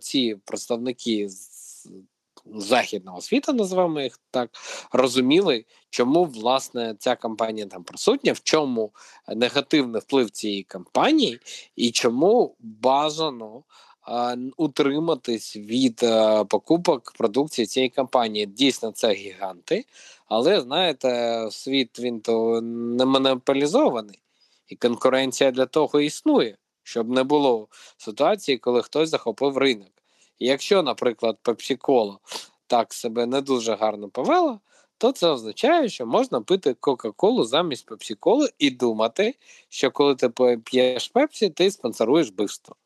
ці 0.00 0.36
представники 0.44 1.28
західного 2.54 3.20
світу, 3.20 3.52
називаємо 3.52 4.00
їх 4.00 4.20
так, 4.30 4.50
розуміли, 4.92 5.64
чому 5.90 6.24
власне 6.24 6.96
ця 6.98 7.16
кампанія 7.16 7.66
там 7.66 7.84
присутня, 7.84 8.32
в 8.32 8.40
чому 8.40 8.90
негативний 9.28 10.00
вплив 10.00 10.30
цієї 10.30 10.62
кампанії, 10.62 11.40
і 11.76 11.90
чому 11.90 12.56
бажано 12.60 13.62
утриматись 14.56 15.56
від 15.56 16.00
е, 16.02 16.44
покупок 16.44 17.12
продукції 17.18 17.66
цієї 17.66 17.90
компанії. 17.90 18.46
Дійсно, 18.46 18.92
це 18.92 19.12
гіганти, 19.12 19.84
але 20.26 20.60
знаєте, 20.60 21.38
світ 21.50 21.98
він 22.00 22.20
то 22.20 22.60
не 22.60 23.04
монополізований, 23.04 24.18
і 24.68 24.76
конкуренція 24.76 25.50
для 25.50 25.66
того 25.66 26.00
існує, 26.00 26.56
щоб 26.82 27.08
не 27.08 27.22
було 27.22 27.68
ситуації, 27.96 28.58
коли 28.58 28.82
хтось 28.82 29.08
захопив 29.08 29.58
ринок. 29.58 29.92
І 30.38 30.46
якщо, 30.46 30.82
наприклад, 30.82 31.38
Пепсі-Кола 31.42 32.18
так 32.66 32.94
себе 32.94 33.26
не 33.26 33.40
дуже 33.40 33.74
гарно 33.74 34.08
повела, 34.08 34.60
то 34.98 35.12
це 35.12 35.28
означає, 35.28 35.88
що 35.88 36.06
можна 36.06 36.40
пити 36.40 36.74
Кока-Колу 36.80 37.44
замість 37.44 37.86
Пепсі-Коли 37.90 38.48
і 38.58 38.70
думати, 38.70 39.34
що 39.68 39.90
коли 39.90 40.14
ти 40.14 40.28
п'єш 40.64 41.08
Пепсі, 41.08 41.50
ти 41.50 41.70
спонсоруєш 41.70 42.30
вбивство. 42.30 42.76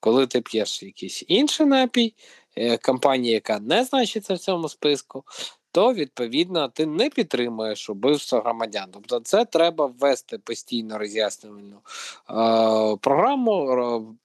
Коли 0.00 0.26
ти 0.26 0.40
п'єш 0.40 0.82
якийсь 0.82 1.24
інший 1.28 1.66
напій, 1.66 2.14
е, 2.56 2.76
компанія, 2.78 3.34
яка 3.34 3.60
не 3.60 3.84
значиться 3.84 4.34
в 4.34 4.38
цьому 4.38 4.68
списку, 4.68 5.24
то 5.72 5.94
відповідно 5.94 6.68
ти 6.68 6.86
не 6.86 7.10
підтримуєш 7.10 7.90
убивство 7.90 8.40
громадян. 8.40 8.88
Тобто, 8.92 9.20
це 9.20 9.44
треба 9.44 9.86
ввести 9.86 10.38
постійно 10.38 10.98
роз'яснювальну 10.98 11.76
е, 11.76 12.96
програму, 13.00 14.16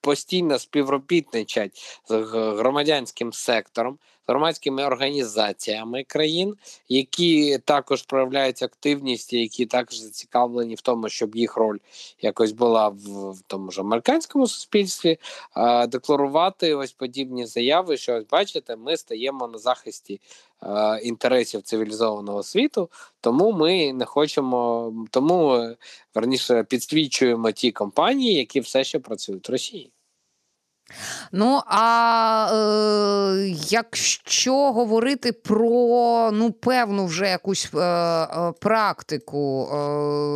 постійно 0.00 0.58
співробітничать 0.58 2.02
з 2.08 2.14
громадянським 2.58 3.32
сектором, 3.32 3.98
громадськими 4.30 4.84
організаціями 4.84 6.04
країн, 6.04 6.54
які 6.88 7.58
також 7.58 8.02
проявляють 8.02 8.62
активність, 8.62 9.32
які 9.32 9.66
також 9.66 9.98
зацікавлені 9.98 10.74
в 10.74 10.80
тому, 10.80 11.08
щоб 11.08 11.36
їх 11.36 11.56
роль 11.56 11.78
якось 12.20 12.52
була 12.52 12.88
в, 12.88 13.30
в 13.30 13.40
тому 13.46 13.70
ж 13.70 13.80
американському 13.80 14.46
суспільстві, 14.46 15.18
е, 15.56 15.86
декларувати 15.86 16.74
ось 16.74 16.92
подібні 16.92 17.46
заяви, 17.46 17.96
що 17.96 18.14
ось 18.14 18.26
бачите, 18.30 18.76
ми 18.76 18.96
стаємо 18.96 19.48
на 19.48 19.58
захисті 19.58 20.20
інтересів 21.02 21.62
цивілізованого 21.62 22.42
світу, 22.42 22.90
тому 23.20 23.52
ми 23.52 23.92
не 23.92 24.04
хочемо, 24.04 24.92
тому 25.10 25.68
верніше 26.14 26.64
підсвічуємо 26.64 27.52
ті 27.52 27.72
компанії, 27.72 28.34
які 28.34 28.60
все 28.60 28.84
ще 28.84 28.98
працюють 28.98 29.48
в 29.48 29.52
Росії. 29.52 29.90
Ну, 31.32 31.62
а 31.66 32.50
е, 32.52 33.48
якщо 33.68 34.72
говорити 34.72 35.32
про 35.32 36.30
ну, 36.32 36.52
певну 36.52 37.06
вже 37.06 37.28
якусь 37.28 37.70
е, 37.74 37.78
е, 37.78 38.52
практику, 38.60 39.68
е, 39.72 39.76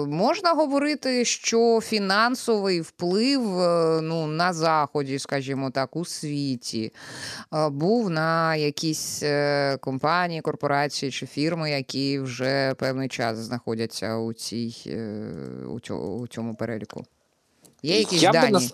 можна 0.06 0.52
говорити, 0.52 1.24
що 1.24 1.80
фінансовий 1.82 2.80
вплив 2.80 3.60
е, 3.60 4.00
ну, 4.02 4.26
на 4.26 4.52
Заході, 4.52 5.18
скажімо 5.18 5.70
так, 5.70 5.96
у 5.96 6.04
світі 6.04 6.92
е, 7.54 7.68
був 7.68 8.10
на 8.10 8.56
якісь 8.56 9.22
е, 9.22 9.76
компанії, 9.80 10.40
корпорації 10.40 11.12
чи 11.12 11.26
фірми, 11.26 11.70
які 11.70 12.18
вже 12.20 12.74
певний 12.74 13.08
час 13.08 13.38
знаходяться 13.38 14.16
у, 14.16 14.32
цій, 14.32 14.74
е, 14.86 15.32
у, 15.68 15.80
цьому, 15.80 16.16
у 16.16 16.26
цьому 16.26 16.54
переліку? 16.54 17.04
Є 17.82 17.98
якісь 17.98 18.22
Я 18.22 18.32
би 18.32 18.38
дані? 18.38 18.70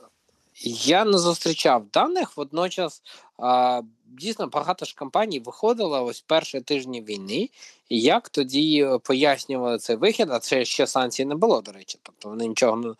Я 0.63 1.05
не 1.05 1.19
зустрічав 1.19 1.85
даних. 1.93 2.37
Водночас 2.37 3.03
а, 3.39 3.83
дійсно 4.07 4.47
багато 4.47 4.85
ж 4.85 4.95
компаній 4.99 5.41
виходило 5.41 6.05
ось 6.05 6.21
перші 6.21 6.61
тижні 6.61 7.03
війни. 7.03 7.51
Як 7.91 8.29
тоді 8.29 8.83
е, 8.83 8.99
пояснювали 8.99 9.79
цей 9.79 9.97
вихід? 9.97 10.31
А 10.31 10.39
це 10.39 10.65
ще 10.65 10.87
санкцій 10.87 11.25
не 11.25 11.35
було, 11.35 11.61
до 11.61 11.73
речі. 11.73 11.99
Тобто 12.03 12.29
вони 12.29 12.47
нічого 12.47 12.77
не 12.77 12.95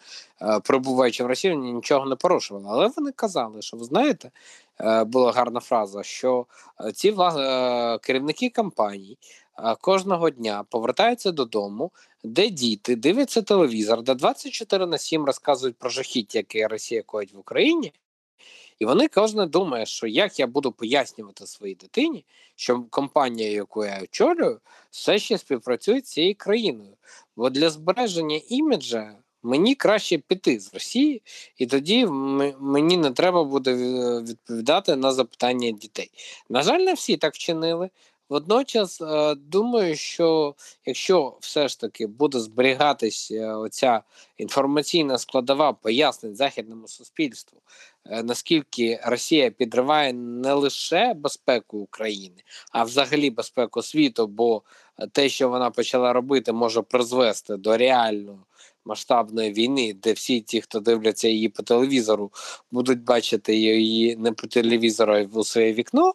пробуваючи 0.65 1.25
в 1.25 1.27
Росії, 1.27 1.55
вони 1.55 1.73
нічого 1.73 2.07
не 2.07 2.17
порушували. 2.17 2.67
Але 2.71 2.91
вони 2.97 3.13
казали, 3.13 3.63
що 3.63 3.77
ви 3.77 3.85
знаєте, 3.85 4.29
е, 4.29 4.31
була 5.07 5.33
гарна 5.33 5.61
фраза, 5.61 6.03
що 6.03 6.47
е, 6.85 6.93
ці 6.93 7.09
е, 7.09 7.99
керівники 7.99 8.51
компаній 8.51 9.19
е, 9.59 9.77
кожного 9.81 10.31
дня 10.31 10.65
повертаються 10.71 11.33
додому 11.33 11.91
де 12.25 12.51
діти 12.51 12.97
дивляться 12.97 13.43
телевізор, 13.43 14.03
де 14.03 14.15
24 14.15 14.87
на 14.87 14.99
7 14.99 15.25
розказують 15.25 15.77
про 15.77 15.91
жахіття, 15.91 16.39
яке 16.39 16.69
Росія 16.69 17.03
коїть 17.03 17.35
в 17.35 17.39
Україні. 17.39 17.93
І 18.79 18.85
вони 18.85 19.09
кожен 19.09 19.49
думає, 19.49 19.87
що 19.87 20.07
як 20.07 20.39
я 20.41 20.47
буду 20.47 20.73
пояснювати 20.73 21.47
своїй 21.47 21.75
дитині, 21.75 22.25
що 22.57 22.83
компанія, 22.91 23.51
яку 23.51 23.85
я 23.85 24.01
очолюю, 24.03 24.61
все 24.91 25.19
ще 25.19 25.39
співпрацює 25.39 26.01
з 26.01 26.05
цією 26.05 26.35
країною. 26.39 26.97
Бо 27.37 27.51
для 27.51 27.71
збереження 27.71 28.41
іміджа 28.49 29.17
мені 29.43 29.75
краще 29.75 30.19
піти 30.19 30.61
з 30.61 30.75
Росії, 30.75 31.23
і 31.57 31.67
тоді 31.67 32.07
мені 32.61 32.97
не 32.97 33.11
треба 33.11 33.45
буде 33.45 33.71
е, 33.71 34.23
відповідати 34.23 34.97
на 34.97 35.13
запитання 35.13 35.71
дітей. 35.71 36.11
На 36.49 36.63
жаль, 36.63 36.81
не 36.81 36.95
всі 36.95 37.17
так 37.17 37.35
вчинили. 37.35 37.91
Водночас 38.29 39.01
е, 39.01 39.35
думаю, 39.35 39.97
що 39.97 40.55
якщо 40.87 41.37
все 41.41 41.69
ж 41.69 41.81
таки 41.81 42.07
буде 42.07 42.41
зберігатись 42.41 43.31
е, 43.31 43.55
оця 43.55 44.03
інформаційна 44.37 45.19
складова 45.19 45.73
пояснень 45.73 46.37
західному 46.37 46.89
суспільству, 46.89 47.59
наскільки 48.23 49.01
Росія 49.05 49.51
підриває 49.51 50.13
не 50.13 50.53
лише 50.53 51.15
безпеку 51.15 51.79
України, 51.79 52.43
а 52.73 52.85
взагалі 52.85 53.31
безпеку 53.31 53.83
світу, 53.83 54.27
бо 54.27 54.63
те, 55.13 55.29
що 55.29 55.49
вона 55.49 55.71
почала 55.71 56.13
робити, 56.13 56.53
може 56.53 56.83
призвести 56.83 57.57
до 57.57 57.77
реальної 57.77 58.39
масштабної 58.91 59.53
війни, 59.53 59.97
де 60.03 60.13
всі 60.13 60.41
ті, 60.41 60.61
хто 60.61 60.81
дивляться 60.81 61.29
її 61.29 61.49
по 61.49 61.63
телевізору, 61.63 62.31
будуть 62.71 63.03
бачити 63.05 63.57
її 63.57 64.17
не 64.17 64.33
по 64.33 64.47
телевізору, 64.47 65.15
а 65.15 65.39
у 65.39 65.45
своє 65.45 65.73
вікно 65.73 66.15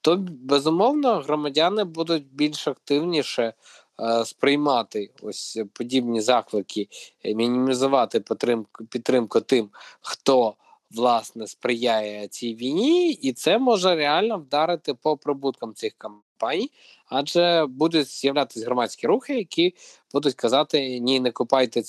то 0.00 0.16
безумовно 0.30 1.14
громадяни 1.20 1.84
будуть 1.84 2.26
більш 2.32 2.68
активніше 2.68 3.52
е, 4.00 4.24
сприймати 4.24 5.10
ось 5.22 5.58
подібні 5.72 6.20
заклики, 6.20 6.88
мінімізувати 7.24 8.20
підтримку, 8.20 8.84
підтримку 8.84 9.40
тим, 9.40 9.70
хто 10.00 10.54
власне 10.90 11.46
сприяє 11.46 12.28
цій 12.28 12.54
війні, 12.54 13.12
і 13.12 13.32
це 13.32 13.58
може 13.58 13.94
реально 13.94 14.38
вдарити 14.38 14.94
по 14.94 15.16
прибуткам 15.16 15.74
цих 15.74 15.92
компаній, 15.98 16.70
адже 17.06 17.66
будуть 17.66 18.08
з'являтися 18.08 18.66
громадські 18.66 19.06
рухи, 19.06 19.34
які 19.34 19.74
будуть 20.12 20.34
казати: 20.34 21.00
ні, 21.00 21.20
не 21.20 21.30
купайте. 21.30 21.82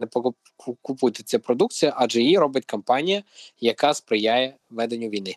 Не 0.00 0.06
покупуйте 0.06 0.78
купуйте 0.82 1.22
цю 1.22 1.40
продукцію, 1.40 1.92
адже 1.96 2.22
її 2.22 2.38
робить 2.38 2.66
компанія, 2.66 3.22
яка 3.60 3.94
сприяє 3.94 4.56
веденню 4.70 5.08
війни. 5.08 5.36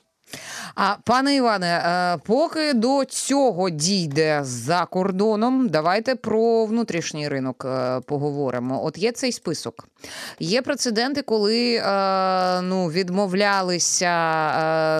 А 0.76 0.96
пане 1.04 1.36
Іване, 1.36 1.68
е, 1.68 2.18
поки 2.26 2.74
до 2.74 3.06
цього 3.06 3.70
дійде 3.70 4.40
за 4.44 4.86
кордоном, 4.86 5.70
давайте 5.70 6.16
про 6.16 6.66
внутрішній 6.66 7.30
ринок 7.30 7.66
е, 7.66 8.00
поговоримо. 8.00 8.86
От 8.86 8.98
є 8.98 9.12
цей 9.12 9.32
список. 9.32 9.88
Є 10.40 10.62
прецеденти, 10.62 11.22
коли 11.22 11.76
е, 11.76 12.62
ну, 12.62 12.88
відмовлялися 12.88 14.08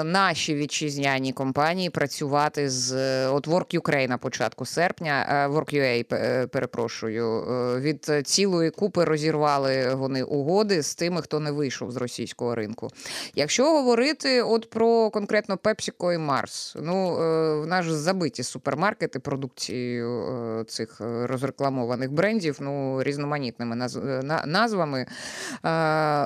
наші 0.04 0.56
вітчизняні 0.56 1.34
компанії 1.34 1.90
працювати 1.90 2.70
з 2.70 2.96
от 3.28 3.48
Work.ua 3.48 4.08
на 4.08 4.18
початку 4.18 4.66
серпня, 4.66 5.48
Work.ua, 5.54 6.48
перепрошую, 6.48 7.42
від 7.80 8.12
цілої 8.28 8.72
купи 8.72 9.04
розірвали 9.04 9.96
вони 9.96 10.24
угоди 10.24 10.84
з 10.84 10.96
тими, 10.96 11.22
хто 11.22 11.40
не 11.40 11.52
вийшов 11.52 11.92
з 11.92 11.98
російського 11.98 12.56
ринку. 12.56 12.90
Якщо 13.36 13.72
говорити 13.72 14.42
от 14.42 14.70
про 14.70 15.10
конкретно 15.18 15.56
PepsiCo 15.56 16.14
і 16.14 16.18
Mars, 16.18 16.78
ну 16.82 17.22
е, 17.22 17.54
в 17.62 17.68
нас 17.68 17.86
ж 17.86 17.98
забиті 17.98 18.44
супермаркети 18.44 19.20
продукцією 19.20 20.22
е, 20.22 20.64
цих 20.64 21.02
е, 21.02 21.28
розрекламованих 21.28 22.12
брендів, 22.12 22.58
ну 22.62 23.04
різноманітними 23.04 23.76
наз- 23.76 24.24
на- 24.24 24.44
назвами. 24.46 25.06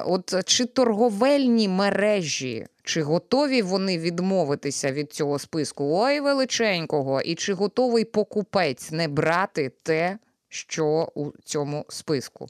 От 0.05 0.43
чи 0.45 0.65
торговельні 0.65 1.67
мережі? 1.67 2.67
Чи 2.83 3.01
готові 3.01 3.61
вони 3.61 3.97
відмовитися 3.97 4.91
від 4.91 5.13
цього 5.13 5.39
списку 5.39 5.83
ой 5.91 6.19
величенького, 6.19 7.21
і 7.21 7.35
чи 7.35 7.53
готовий 7.53 8.05
покупець 8.05 8.91
не 8.91 9.07
брати 9.07 9.71
те, 9.83 10.17
що 10.49 11.11
у 11.15 11.31
цьому 11.43 11.85
списку? 11.89 12.47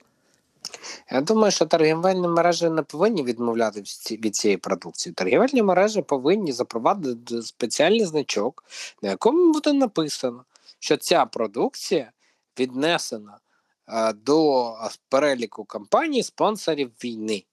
Я 1.11 1.21
думаю, 1.21 1.51
що 1.51 1.65
торгівельні 1.65 2.27
мережі 2.27 2.69
не 2.69 2.83
повинні 2.83 3.23
відмовляти 3.23 3.83
від 4.11 4.35
цієї 4.35 4.57
продукції. 4.57 5.13
Торгівельні 5.13 5.63
мережі 5.63 6.01
повинні 6.01 6.51
запровадити 6.51 7.41
спеціальний 7.41 8.05
значок, 8.05 8.63
на 9.01 9.09
якому 9.09 9.53
буде 9.53 9.73
написано, 9.73 10.45
що 10.79 10.97
ця 10.97 11.25
продукція 11.25 12.11
віднесена 12.59 13.39
е, 13.87 14.13
до 14.13 14.73
переліку 15.09 15.65
компаній 15.65 16.23
спонсорів 16.23 16.91
війни. 17.03 17.43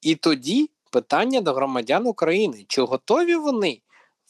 І 0.00 0.14
тоді 0.14 0.70
питання 0.90 1.40
до 1.40 1.52
громадян 1.52 2.06
України: 2.06 2.64
чи 2.68 2.82
готові 2.82 3.36
вони 3.36 3.80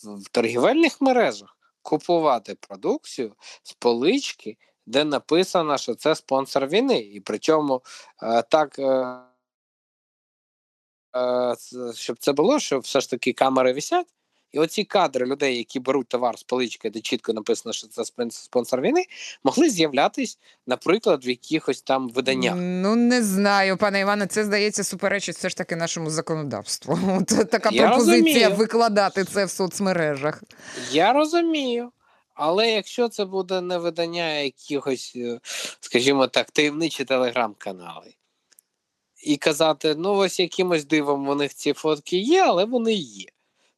в 0.05 0.29
торгівельних 0.31 1.01
мережах 1.01 1.57
купувати 1.83 2.55
продукцію 2.55 3.33
з 3.63 3.73
полички, 3.73 4.57
де 4.87 5.05
написано, 5.05 5.79
що 5.79 5.95
це 5.95 6.15
спонсор 6.15 6.67
війни, 6.67 6.99
і 6.99 7.21
причому 7.21 7.83
е, 8.23 8.43
так. 8.43 8.79
Е, 8.79 9.17
е, 11.17 11.57
щоб 11.95 12.19
це 12.19 12.33
було, 12.33 12.59
що 12.59 12.79
все 12.79 13.01
ж 13.01 13.11
таки 13.11 13.33
камери 13.33 13.73
висять, 13.73 14.07
і 14.53 14.59
оці 14.59 14.85
кадри 14.85 15.27
людей, 15.27 15.57
які 15.57 15.81
беруть 15.81 16.09
товар 16.09 16.39
з 16.39 16.43
полички, 16.43 16.91
де 16.91 17.01
чітко 17.01 17.33
написано, 17.33 17.73
що 17.73 17.87
це 17.89 18.05
спонсор 18.31 18.81
війни, 18.81 19.05
могли 19.45 19.71
з'являтись, 19.71 20.39
наприклад, 20.67 21.27
в 21.27 21.29
якихось 21.29 21.83
там 21.83 22.09
виданнях. 22.09 22.55
Ну 22.57 22.95
не 22.95 23.23
знаю, 23.23 23.77
пане 23.77 24.01
Іване, 24.01 24.27
це 24.27 24.45
здається 24.45 24.85
суперечить 24.85 25.37
все 25.37 25.49
ж 25.49 25.57
таки 25.57 25.77
нашому 25.77 26.11
законодавству. 26.11 26.99
От 27.21 27.51
така 27.51 27.71
Я 27.73 27.89
пропозиція 27.89 28.25
розумію. 28.25 28.51
викладати 28.51 29.25
це 29.25 29.45
в 29.45 29.51
соцмережах. 29.51 30.43
Я 30.91 31.13
розумію. 31.13 31.91
Але 32.45 32.71
якщо 32.71 33.09
це 33.09 33.25
буде 33.25 33.61
не 33.61 33.79
видання 33.79 34.33
якихось, 34.35 35.13
е, 35.17 35.41
скажімо 35.81 36.27
так, 36.27 36.51
таємничі 36.51 37.05
телеграм-канали, 37.05 38.15
і 39.25 39.37
казати, 39.37 39.95
ну 39.95 40.15
ось 40.15 40.41
якимось 40.41 40.85
дивом 40.85 41.29
у 41.29 41.35
них 41.35 41.55
ці 41.55 41.73
фотки 41.73 42.19
є, 42.19 42.45
але 42.45 42.65
вони 42.65 42.93
є. 42.93 43.27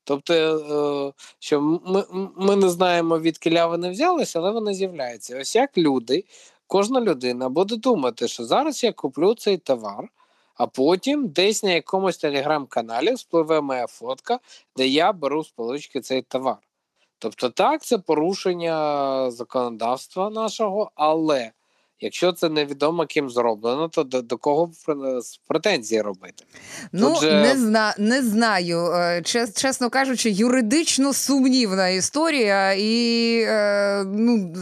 Тобто, 0.05 0.35
е, 0.35 1.23
що 1.39 1.61
ми, 1.61 2.05
ми 2.37 2.57
не 2.57 2.69
знаємо, 2.69 3.19
відкиля 3.19 3.67
вони 3.67 3.91
взялися, 3.91 4.39
але 4.39 4.51
вони 4.51 4.75
з'являються. 4.75 5.41
Ось 5.41 5.57
як 5.57 5.79
люди, 5.79 6.25
кожна 6.67 7.01
людина 7.01 7.49
буде 7.49 7.77
думати, 7.77 8.29
що 8.29 8.45
зараз 8.45 8.85
я 8.85 8.93
куплю 8.93 9.35
цей 9.35 9.59
товар, 9.59 10.09
а 10.55 10.67
потім 10.67 11.29
десь 11.29 11.63
на 11.63 11.71
якомусь 11.73 12.19
телеграм-каналі 12.19 13.17
спливе 13.17 13.61
моя 13.61 13.87
фотка, 13.87 14.39
де 14.77 14.87
я 14.89 15.13
беру 15.13 15.45
з 15.45 15.51
полички 15.51 16.01
цей 16.01 16.23
товар. 16.23 16.57
Тобто, 17.25 17.51
так, 17.51 17.83
це 17.83 17.99
порушення 17.99 19.31
законодавства 19.31 20.31
нашого, 20.31 20.91
але 20.95 21.53
Якщо 22.01 22.33
це 22.33 22.49
невідомо 22.49 23.07
ким 23.07 23.31
зроблено, 23.31 23.89
то 23.89 24.05
до, 24.05 24.23
до 24.23 24.37
кого 24.37 24.71
претензії 25.47 26.03
робити? 26.03 26.45
Ну 26.93 27.17
же... 27.21 27.33
не 27.43 27.59
зна 27.59 27.95
не 27.99 28.23
знаю. 28.23 28.93
Е, 28.93 29.23
чес, 29.23 29.55
чесно 29.55 29.91
кажучи, 29.91 30.31
юридично 30.31 31.13
сумнівна 31.13 31.89
історія, 31.89 32.73
і 32.73 33.41
е, 33.49 34.05
ну 34.05 34.53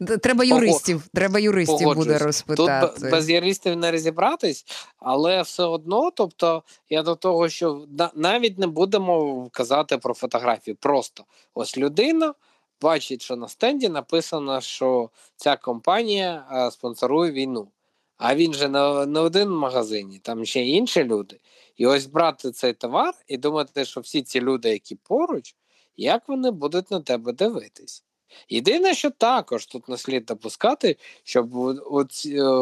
треба 0.22 0.44
юристів. 0.44 1.02
Треба 1.14 1.38
юристів 1.38 1.78
Погоджусь. 1.78 2.06
буде 2.06 2.18
розпитати. 2.18 3.00
Тут 3.00 3.10
без 3.10 3.30
юристів 3.30 3.76
не 3.76 3.90
розібратись, 3.90 4.64
але 4.98 5.42
все 5.42 5.62
одно, 5.62 6.10
тобто, 6.10 6.62
я 6.90 7.02
до 7.02 7.14
того, 7.14 7.48
що 7.48 7.86
навіть 8.14 8.58
не 8.58 8.66
будемо 8.66 9.48
казати 9.52 9.98
про 9.98 10.14
фотографії. 10.14 10.76
Просто 10.80 11.24
ось 11.54 11.78
людина 11.78 12.34
бачить, 12.80 13.22
що 13.22 13.36
на 13.36 13.48
стенді 13.48 13.88
написано, 13.88 14.60
що 14.60 15.10
ця 15.36 15.56
компанія 15.56 16.68
спонсорує 16.72 17.32
війну. 17.32 17.68
А 18.16 18.34
він 18.34 18.54
же 18.54 18.68
не, 18.68 19.06
не 19.06 19.20
один 19.20 19.48
в 19.48 19.56
магазині, 19.56 20.18
там 20.18 20.44
ще 20.44 20.66
інші 20.66 21.04
люди. 21.04 21.40
І 21.76 21.86
ось 21.86 22.06
брати 22.06 22.50
цей 22.50 22.72
товар 22.72 23.14
і 23.26 23.36
думати, 23.36 23.84
що 23.84 24.00
всі 24.00 24.22
ці 24.22 24.40
люди, 24.40 24.68
які 24.68 24.94
поруч, 24.94 25.56
як 25.96 26.28
вони 26.28 26.50
будуть 26.50 26.90
на 26.90 27.00
тебе 27.00 27.32
дивитись. 27.32 28.04
Єдине, 28.48 28.94
що 28.94 29.10
також 29.10 29.66
тут 29.66 29.88
не 29.88 29.96
слід 29.96 30.24
допускати, 30.24 30.96
щоб 31.22 31.48
в, 31.50 32.06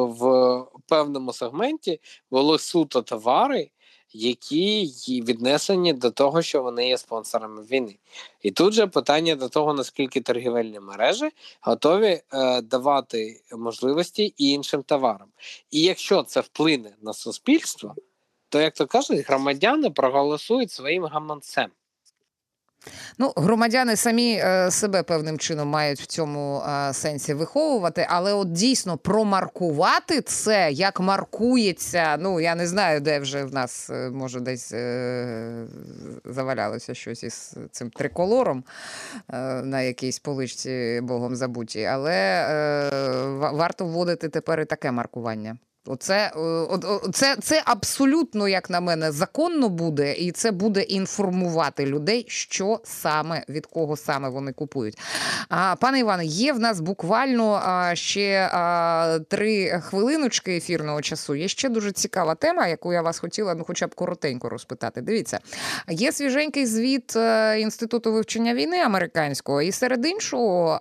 в 0.06 0.66
певному 0.86 1.32
сегменті 1.32 2.00
були 2.30 2.58
суто 2.58 3.02
товари, 3.02 3.70
які 4.16 4.92
віднесені 5.08 5.92
до 5.92 6.10
того, 6.10 6.42
що 6.42 6.62
вони 6.62 6.88
є 6.88 6.98
спонсорами 6.98 7.62
війни. 7.62 7.96
І 8.42 8.50
тут 8.50 8.72
же 8.72 8.86
питання 8.86 9.36
до 9.36 9.48
того, 9.48 9.74
наскільки 9.74 10.20
торгівельні 10.20 10.80
мережі 10.80 11.30
готові 11.60 12.20
е, 12.32 12.62
давати 12.62 13.40
можливості 13.52 14.34
і 14.36 14.50
іншим 14.50 14.82
товарам. 14.82 15.28
І 15.70 15.80
якщо 15.80 16.22
це 16.22 16.40
вплине 16.40 16.96
на 17.02 17.12
суспільство, 17.12 17.94
то 18.48 18.60
як 18.60 18.74
то 18.74 18.86
кажуть, 18.86 19.26
громадяни 19.26 19.90
проголосують 19.90 20.70
своїм 20.70 21.04
гаманцем. 21.04 21.70
Ну, 23.18 23.32
громадяни 23.36 23.96
самі 23.96 24.40
е, 24.44 24.70
себе 24.70 25.02
певним 25.02 25.38
чином 25.38 25.68
мають 25.68 26.00
в 26.00 26.06
цьому 26.06 26.60
е, 26.60 26.92
сенсі 26.92 27.34
виховувати, 27.34 28.06
але 28.10 28.32
от 28.32 28.52
дійсно 28.52 28.96
промаркувати 28.96 30.20
це, 30.20 30.72
як 30.72 31.00
маркується. 31.00 32.16
Ну 32.20 32.40
я 32.40 32.54
не 32.54 32.66
знаю, 32.66 33.00
де 33.00 33.18
вже 33.18 33.44
в 33.44 33.54
нас 33.54 33.90
е, 33.90 34.10
може 34.10 34.40
десь 34.40 34.74
завалялося 36.24 36.94
щось 36.94 37.22
із 37.22 37.56
цим 37.70 37.90
триколором 37.90 38.64
на 39.62 39.80
якійсь 39.80 40.18
поличці 40.18 41.00
богом 41.02 41.36
забуті, 41.36 41.84
але 41.84 42.46
варто 43.34 43.86
вводити 43.86 44.28
тепер 44.28 44.60
і 44.60 44.64
таке 44.64 44.92
маркування. 44.92 45.56
Оце 45.86 46.32
е, 46.36 47.10
це, 47.12 47.36
це 47.42 47.62
абсолютно, 47.64 48.48
як 48.48 48.70
на 48.70 48.80
мене, 48.80 49.12
законно 49.12 49.68
буде, 49.68 50.12
і 50.12 50.32
це 50.32 50.50
буде 50.50 50.82
інформувати 50.82 51.86
людей, 51.86 52.24
що 52.28 52.80
саме 52.84 53.44
від 53.48 53.66
кого 53.66 53.96
саме 53.96 54.28
вони 54.28 54.52
купують. 54.52 54.98
А 55.48 55.76
пане 55.76 55.98
Іване, 55.98 56.24
є 56.24 56.52
в 56.52 56.58
нас 56.58 56.80
буквально 56.80 57.62
ще 57.94 58.50
три 59.28 59.80
хвилиночки 59.80 60.56
ефірного 60.56 61.02
часу. 61.02 61.34
Є 61.34 61.48
ще 61.48 61.68
дуже 61.68 61.92
цікава 61.92 62.34
тема, 62.34 62.66
яку 62.66 62.92
я 62.92 63.02
вас 63.02 63.18
хотіла, 63.18 63.54
ну, 63.54 63.64
хоча 63.66 63.86
б 63.86 63.94
коротенько 63.94 64.48
розпитати. 64.48 65.00
Дивіться, 65.00 65.40
є 65.88 66.12
свіженький 66.12 66.66
звіт 66.66 67.16
е, 67.16 67.60
інституту 67.60 68.12
вивчення 68.12 68.54
війни 68.54 68.78
американського, 68.78 69.62
і 69.62 69.72
серед 69.72 70.06
іншого 70.06 70.80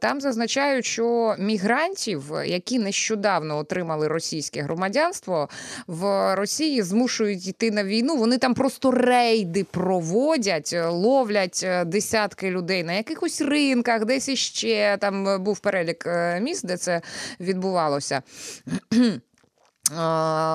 там 0.00 0.20
зазначають, 0.20 0.84
що 0.84 1.36
мігрантів, 1.38 2.32
які 2.46 2.78
нещодавно 2.78 3.58
отримали 3.58 4.08
російські 4.08 4.23
російське 4.24 4.62
громадянство 4.62 5.48
в 5.86 6.34
Росії 6.34 6.82
змушують 6.82 7.48
йти 7.48 7.70
на 7.70 7.84
війну. 7.84 8.16
Вони 8.16 8.38
там 8.38 8.54
просто 8.54 8.90
рейди 8.90 9.64
проводять, 9.64 10.76
ловлять 10.88 11.60
е, 11.64 11.84
десятки 11.84 12.50
людей 12.50 12.84
на 12.84 12.92
якихось 12.92 13.40
ринках, 13.40 14.04
десь 14.04 14.28
іще 14.28 14.96
там 15.00 15.44
був 15.44 15.58
перелік 15.58 16.06
е, 16.06 16.40
міст, 16.40 16.66
де 16.66 16.76
це 16.76 17.00
відбувалося. 17.40 18.22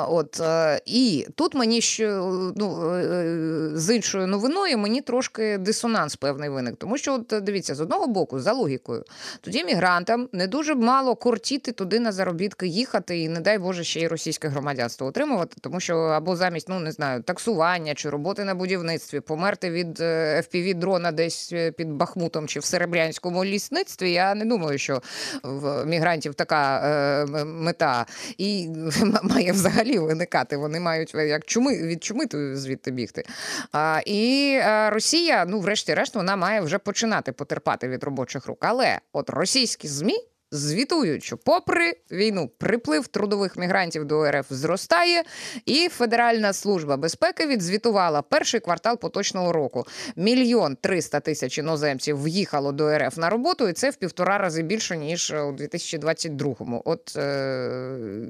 От 0.07 0.39
е, 0.39 0.81
і 0.85 1.27
тут 1.35 1.55
мені 1.55 1.81
ще 1.81 2.07
ну, 2.55 2.93
е, 2.95 3.71
з 3.73 3.95
іншою 3.95 4.27
новиною 4.27 4.77
мені 4.77 5.01
трошки 5.01 5.57
дисонанс 5.57 6.15
певний 6.15 6.49
виник. 6.49 6.75
Тому 6.77 6.97
що, 6.97 7.13
от 7.13 7.43
дивіться, 7.43 7.75
з 7.75 7.81
одного 7.81 8.07
боку, 8.07 8.39
за 8.39 8.53
логікою, 8.53 9.03
тоді 9.41 9.63
мігрантам 9.63 10.29
не 10.33 10.47
дуже 10.47 10.75
мало 10.75 11.15
кортіти 11.15 11.71
туди 11.71 11.99
на 11.99 12.11
заробітки 12.11 12.67
їхати, 12.67 13.19
і 13.19 13.29
не 13.29 13.39
дай 13.39 13.57
Боже 13.57 13.83
ще 13.83 13.99
й 13.99 14.07
російське 14.07 14.47
громадянство 14.47 15.07
отримувати, 15.07 15.57
тому 15.61 15.79
що 15.79 15.97
або 15.97 16.35
замість 16.35 16.69
ну 16.69 16.79
не 16.79 16.91
знаю, 16.91 17.23
таксування 17.23 17.93
чи 17.93 18.09
роботи 18.09 18.43
на 18.43 18.55
будівництві, 18.55 19.19
померти 19.19 19.71
від 19.71 19.99
е, 20.01 20.43
fpv 20.47 20.73
дрона 20.73 21.11
десь 21.11 21.53
під 21.77 21.91
Бахмутом 21.91 22.47
чи 22.47 22.59
в 22.59 22.65
Серебрянському 22.65 23.45
лісництві. 23.45 24.11
Я 24.11 24.35
не 24.35 24.45
думаю, 24.45 24.77
що 24.77 25.01
в 25.43 25.85
мігрантів 25.85 26.33
така 26.33 26.79
е, 26.79 27.25
мета 27.45 28.05
і 28.37 28.69
має 29.23 29.51
взагалі 29.51 29.99
виникати. 29.99 30.57
Вони 30.57 30.79
мають 30.79 31.15
як 31.15 31.45
чуми 31.45 31.83
від 31.83 32.03
чуми 32.03 32.27
звідти 32.53 32.91
бігти. 32.91 33.23
А, 33.71 34.01
І 34.05 34.59
Росія, 34.89 35.45
ну, 35.45 35.59
врешті-решт, 35.59 36.15
вона 36.15 36.35
має 36.35 36.61
вже 36.61 36.77
починати 36.77 37.31
потерпати 37.31 37.87
від 37.87 38.03
робочих 38.03 38.45
рук. 38.45 38.57
Але 38.61 38.99
от 39.13 39.29
російські 39.29 39.87
змі 39.87 40.28
звітують, 40.51 41.23
що 41.23 41.37
попри 41.37 41.93
війну 42.11 42.49
приплив 42.57 43.07
трудових 43.07 43.57
мігрантів 43.57 44.05
до 44.05 44.31
РФ 44.31 44.45
зростає, 44.49 45.23
і 45.65 45.89
Федеральна 45.89 46.53
служба 46.53 46.97
безпеки 46.97 47.47
відзвітувала 47.47 48.21
перший 48.21 48.59
квартал 48.59 48.99
поточного 48.99 49.53
року. 49.53 49.85
Мільйон 50.15 50.75
триста 50.81 51.19
тисяч 51.19 51.57
іноземців 51.57 52.23
в'їхало 52.23 52.71
до 52.71 52.97
РФ 52.97 53.17
на 53.17 53.29
роботу, 53.29 53.67
і 53.67 53.73
це 53.73 53.89
в 53.89 53.95
півтора 53.95 54.37
рази 54.37 54.63
більше 54.63 54.97
ніж 54.97 55.31
у 55.31 55.51
2022-му. 55.51 56.81
От 56.85 57.17
е- 57.17 58.25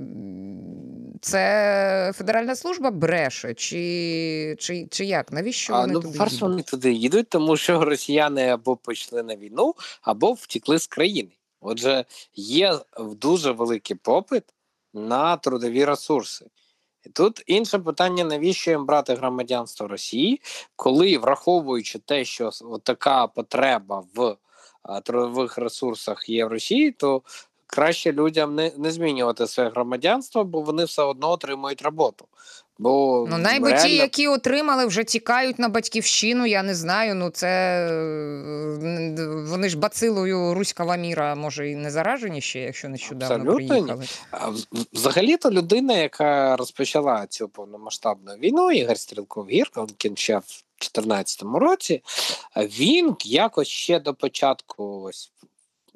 це 1.22 2.12
Федеральна 2.16 2.56
служба 2.56 2.92
бреше, 2.92 3.54
чи 3.54 4.56
чи, 4.60 4.88
чи 4.92 5.06
як? 5.06 5.32
Навіщо 5.32 5.74
вони 5.74 5.84
а, 5.84 5.88
ну, 5.94 6.02
туди 6.02 6.18
їдуть? 6.18 6.42
вони 6.42 6.64
туди 6.64 6.94
їдуть, 6.94 7.30
тому 7.30 7.58
що 7.58 7.84
росіяни 7.86 8.48
або 8.48 8.76
пішли 8.76 9.24
на 9.24 9.36
війну, 9.36 9.76
або 10.02 10.34
втікли 10.34 10.80
з 10.80 10.88
країни. 10.88 11.30
Отже, 11.62 12.06
є 12.36 12.80
дуже 13.00 13.52
великий 13.52 13.96
попит 13.96 14.44
на 14.94 15.38
трудові 15.38 15.86
ресурси. 15.86 16.46
І 17.06 17.10
тут 17.10 17.44
інше 17.48 17.80
питання: 17.80 18.24
навіщо 18.24 18.72
їм 18.72 18.86
брати 18.86 19.16
громадянство 19.16 19.88
Росії, 19.88 20.42
коли 20.76 21.18
враховуючи 21.18 22.00
те, 22.00 22.26
що 22.26 22.52
така 22.84 23.28
потреба 23.28 24.04
в 24.16 24.36
трудових 25.04 25.58
ресурсах 25.58 26.30
є 26.30 26.46
в 26.46 26.48
Росії, 26.48 26.92
то 26.92 27.22
краще 27.68 28.12
людям 28.12 28.56
не 28.56 28.72
не 28.78 28.92
змінювати 28.92 29.48
своє 29.48 29.70
громадянство, 29.70 30.44
бо 30.44 30.62
вони 30.62 30.84
все 30.84 31.02
одно 31.02 31.32
отримують 31.32 31.82
роботу. 31.82 32.26
Бо 32.80 33.28
ну 33.30 33.38
найби 33.38 33.70
реально... 33.70 33.90
ті, 33.90 33.96
які 33.96 34.28
отримали, 34.28 34.86
вже 34.86 35.04
тікають 35.04 35.60
на 35.60 35.70
батьківщину. 35.70 36.46
Я 36.46 36.64
не 36.64 36.76
знаю. 36.76 37.16
Ну 37.16 37.30
це 37.30 37.48
е, 37.92 39.09
вони 39.60 39.70
ж 39.70 39.78
бацилою 39.78 40.54
руського 40.54 40.98
міра, 40.98 41.36
може 41.36 41.70
і 41.70 41.76
не 41.76 41.92
заражені 41.92 42.42
ще, 42.42 42.60
якщо 42.60 42.90
нещодавно 42.90 43.36
Абсолютно 43.36 43.68
приїхали. 43.68 44.06
Взагалі-то 44.94 45.52
людина, 45.52 45.98
яка 45.98 46.56
розпочала 46.56 47.28
цю 47.28 47.50
повномасштабну 47.50 48.34
війну, 48.34 48.72
Ігор 48.72 48.98
Стрілков 48.98 49.50
Гірка, 49.50 49.86
він 50.06 50.18
ще 50.18 50.38
в 50.38 50.64
2014 50.80 51.44
році, 51.44 52.04
він 52.58 53.16
якось 53.26 53.68
ще 53.68 54.00
до 54.00 54.14
початку 54.14 55.02
ось 55.02 55.32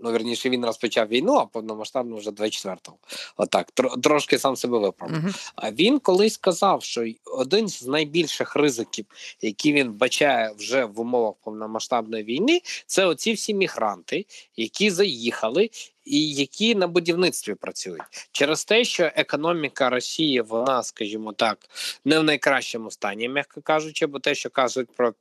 Ну, 0.04 0.12
верніше, 0.12 0.50
він 0.50 0.66
розпочав 0.66 1.08
війну, 1.08 1.34
а 1.34 1.46
повномасштабно 1.46 2.16
вже 2.16 2.30
24-го. 2.30 2.98
Отак, 3.38 3.72
трошки 4.04 4.40
сам 4.40 4.56
себе 4.56 4.78
виправив. 4.78 5.16
Uh-huh. 5.16 5.52
А 5.56 5.72
він 5.72 6.00
колись 6.00 6.34
сказав, 6.34 6.84
що 6.84 7.06
один 7.26 7.68
з 7.68 7.88
найбільших 7.88 8.56
ризиків, 8.56 9.06
які 9.42 9.74
він 9.74 9.94
бачає 9.94 10.54
вже 10.58 10.86
в 10.86 11.00
умовах 11.00 11.34
повномасштабної 11.44 12.24
війни, 12.24 12.62
це 12.86 13.06
оці 13.06 13.34
всі 13.34 13.54
мігранти, 13.54 14.26
які 14.56 14.92
заїхали 14.92 15.70
і 16.06 16.34
які 16.34 16.76
на 16.76 16.88
будівництві 16.88 17.54
працюють 17.54 18.02
через 18.32 18.66
те, 18.66 18.84
що 18.84 19.12
економіка 19.16 19.90
Росії, 19.90 20.42
вона, 20.42 20.84
скажімо 20.84 21.34
так, 21.34 21.58
не 22.06 22.20
в 22.20 22.24
найкращому 22.24 22.92
стані, 22.92 23.30
м'яко 23.30 23.62
кажучи, 23.62 24.06
бо 24.06 24.20
те, 24.20 24.36
що 24.36 24.50
кажуть 24.50 24.90
про 24.96 25.14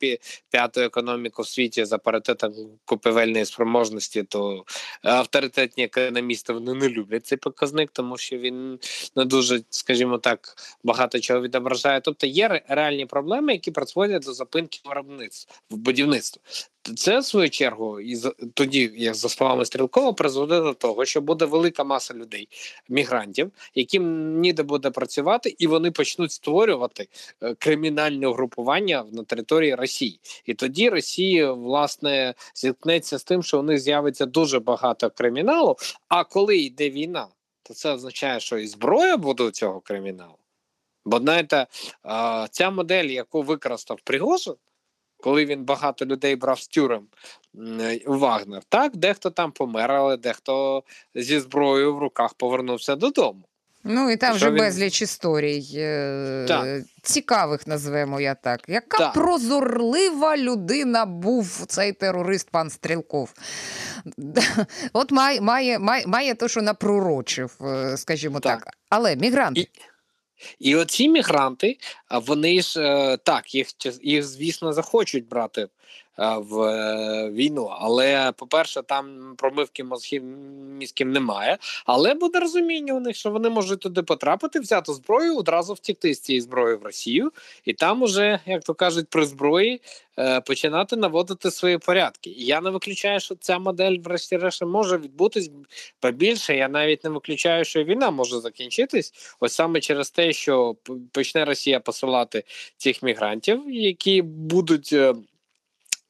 п'яту 0.51 0.81
економіку 0.81 1.43
в 1.43 1.49
світі 1.49 1.85
за 1.85 1.99
паритетом 1.99 2.53
купівельної 2.85 3.45
спроможності, 3.45 4.23
то 4.23 4.65
авторитетні 5.03 5.85
економісти 5.85 6.53
вони 6.53 6.75
не 6.75 6.89
люблять 6.89 7.27
цей 7.27 7.39
показник, 7.39 7.91
тому 7.91 8.19
що 8.19 8.39
він 8.39 8.79
не 9.17 9.25
дуже, 9.25 9.61
скажімо 9.71 10.19
так, 10.19 10.57
багато 10.85 11.21
чого 11.21 11.41
відображає. 11.41 12.01
Тобто 12.01 12.27
є 12.27 12.63
реальні 12.69 13.07
проблеми, 13.07 13.53
які 13.53 13.71
призводять 13.71 14.23
до 14.23 14.33
зупинки 14.33 14.81
виробництва 14.85 15.55
в 15.71 15.77
будівництві. 15.77 16.41
Це 16.83 17.19
в 17.19 17.25
свою 17.25 17.51
чергу, 17.51 18.01
і 18.01 18.17
тоді, 18.55 18.93
як 18.95 19.15
за 19.15 19.29
словами 19.29 19.65
Стрілкова, 19.65 20.13
призведе 20.13 20.61
до 20.61 20.75
того, 20.75 21.05
що 21.05 21.21
буде 21.21 21.45
велика 21.45 21.85
маса 21.85 22.15
людей, 22.15 22.49
мігрантів, 22.89 23.53
яким 23.75 24.35
ніде 24.41 24.63
буде 24.63 24.91
працювати, 24.91 25.55
і 25.59 25.67
вони 25.67 25.91
почнуть 25.91 26.33
створювати 26.33 27.09
е, 27.43 27.55
кримінальне 27.55 28.27
угрупування 28.27 29.05
на 29.13 29.25
території 29.25 29.75
Росії. 29.75 30.21
І 30.47 30.55
тоді 30.55 30.89
Росія 30.89 31.53
власне 31.53 32.35
зіткнеться 32.55 33.19
з 33.19 33.25
тим, 33.25 33.43
що 33.43 33.61
у 33.61 33.63
них 33.63 33.79
з'явиться 33.79 34.27
дуже 34.27 34.61
багато 34.61 35.11
криміналу. 35.11 35.77
А 36.09 36.25
коли 36.25 36.57
йде 36.57 36.91
війна, 36.91 37.29
то 37.63 37.75
це 37.75 37.93
означає, 37.93 38.41
що 38.41 38.59
і 38.59 38.67
зброя 38.67 39.17
буде 39.17 39.45
у 39.45 39.51
цього 39.51 39.81
криміналу. 39.81 40.39
Бо 41.05 41.19
знаєте, 41.19 41.67
ця 42.51 42.71
модель, 42.71 43.05
яку 43.05 43.43
використав 43.43 44.01
Пригожин, 44.05 44.55
коли 45.23 45.45
він 45.47 45.65
багато 45.65 46.05
людей 46.07 46.37
брав 46.37 46.61
з 46.61 46.69
тюрем 46.69 47.03
Вагнер, 48.07 48.63
так, 48.69 48.97
дехто 48.97 49.31
там 49.31 49.53
помер, 49.53 49.93
але 49.93 50.17
дехто 50.17 50.83
зі 51.15 51.41
зброєю 51.41 51.95
в 51.95 51.99
руках 51.99 52.35
повернувся 52.35 52.97
додому. 52.97 53.43
Ну 53.85 54.11
і 54.11 54.17
там 54.17 54.35
вже 54.35 54.51
він- 54.51 54.59
безліч 54.59 55.03
історій 55.03 55.67
е, 55.75 56.45
Так. 56.49 56.67
цікавих, 57.03 57.67
назвемо 57.67 58.21
я 58.21 58.35
так. 58.35 58.61
Яка 58.69 58.99
Так. 58.99 59.13
прозорлива 59.13 60.37
людина 60.37 61.07
був 61.07 61.65
цей 61.67 61.93
терорист 61.93 62.51
пан 62.51 62.71
Стрілков. 62.71 63.33
От 64.93 65.13
має, 65.13 65.41
має, 65.41 65.79
має, 65.79 66.07
має 66.07 66.35
те, 66.35 66.49
що 66.49 66.63
напророчив, 66.63 67.59
е, 67.61 67.97
скажімо 67.97 68.41
так. 68.41 68.65
Так. 68.65 68.75
Але 68.89 69.17
мігранти. 69.17 69.61
І, 69.61 69.69
і 70.59 70.77
оці 70.77 71.09
мігранти, 71.09 71.79
вони 72.11 72.63
ж 72.63 72.81
е, 72.81 73.17
так, 73.17 73.55
їх, 73.55 73.69
їх 74.03 74.25
звісно, 74.25 74.73
захочуть 74.73 75.29
брати 75.29 75.69
в 76.19 76.63
е, 76.63 77.31
війну. 77.31 77.71
Але, 77.79 78.33
по-перше, 78.33 78.83
там 78.83 79.35
промивки 79.37 79.85
мозгів 79.85 80.23
мізків 80.79 81.09
немає. 81.09 81.59
Але 81.87 82.15
буде 82.15 82.41
розуміння 82.41 82.95
у 82.95 83.01
них, 83.01 83.17
що 83.17 83.31
вони 83.31 83.51
можуть 83.51 83.81
туди 83.81 84.03
потрапити, 84.03 84.61
взяти 84.61 84.93
зброю, 84.93 85.37
одразу 85.37 85.75
втікти 85.75 86.15
з 86.15 86.21
цієї 86.21 86.41
зброї 86.41 86.77
в 86.77 86.83
Росію, 86.83 87.33
і 87.65 87.73
там 87.73 88.03
уже, 88.03 88.41
як 88.47 88.65
то 88.65 88.75
кажуть, 88.75 89.09
при 89.09 89.27
зброї 89.27 89.81
е, 90.19 90.41
починати 90.41 90.97
наводити 90.97 91.51
свої 91.51 91.79
порядки. 91.79 92.31
І 92.31 92.45
я 92.45 92.61
не 92.61 92.71
виключаю, 92.71 93.21
що 93.21 93.35
ця 93.35 93.59
модель, 93.59 93.99
врешті-решт, 94.05 94.63
може 94.63 94.99
відбутись 94.99 95.51
побільше. 96.01 96.57
Я 96.57 96.69
навіть 96.69 97.05
не 97.05 97.11
виключаю, 97.11 97.65
що 97.65 97.85
війна 97.85 98.11
може 98.11 98.41
закінчитись. 98.41 99.37
Ось 99.41 99.53
саме 99.53 99.81
через 99.81 100.11
те, 100.11 100.33
що 100.33 100.77
почне 101.13 101.45
Росія 101.45 101.81
посилати 101.81 102.45
цих 102.77 103.03
мігрантів, 103.03 103.71
які 103.71 104.23
будуть. 104.23 104.95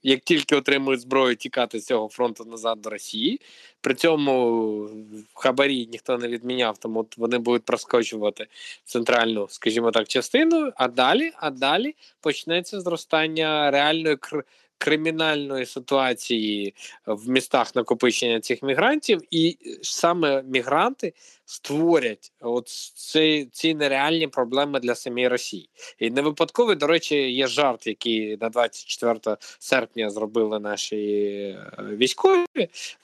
Як 0.03 0.21
тільки 0.21 0.57
отримують 0.57 1.01
зброю, 1.01 1.37
тікати 1.37 1.81
з 1.81 1.87
цього 1.87 2.09
фронту 2.09 2.45
назад 2.45 2.81
до 2.81 2.91
Росії. 2.91 3.41
При 3.81 3.95
цьому 3.95 4.91
хабарі 5.35 5.87
ніхто 5.87 6.19
не 6.19 6.29
відміняв, 6.29 6.79
тому 6.79 7.07
вони 7.17 7.39
будуть 7.39 7.65
проскочувати 7.65 8.47
центральну, 8.85 9.47
скажімо 9.51 9.91
так, 9.91 10.09
частину. 10.09 10.73
А 10.77 10.89
далі, 10.89 11.33
а 11.37 11.51
далі 11.51 11.95
почнеться 12.21 12.81
зростання 12.81 13.71
реальної 13.71 14.17
кр- 14.17 14.43
кримінальної 14.83 15.67
ситуації 15.67 16.75
в 17.07 17.29
містах 17.29 17.77
накопичення 17.77 18.41
цих 18.41 18.63
мігрантів, 18.63 19.21
і 19.31 19.59
саме 19.83 20.43
мігранти 20.43 21.13
створять 21.45 22.33
от 22.41 22.69
ці, 22.95 23.49
ці 23.53 23.75
нереальні 23.75 24.29
проблеми 24.29 24.81
для 24.81 24.95
самої 24.95 25.29
Росії. 25.29 25.69
І 25.99 26.11
не 26.11 26.23
випадково, 26.23 26.75
до 26.75 26.87
речі, 26.87 27.17
є 27.17 27.47
жарт, 27.47 27.87
який 27.87 28.37
на 28.37 28.49
24 28.49 29.37
серпня 29.59 30.11
зробили 30.11 30.61
наші 30.61 30.97
е, 30.97 31.73
військові. 31.79 32.47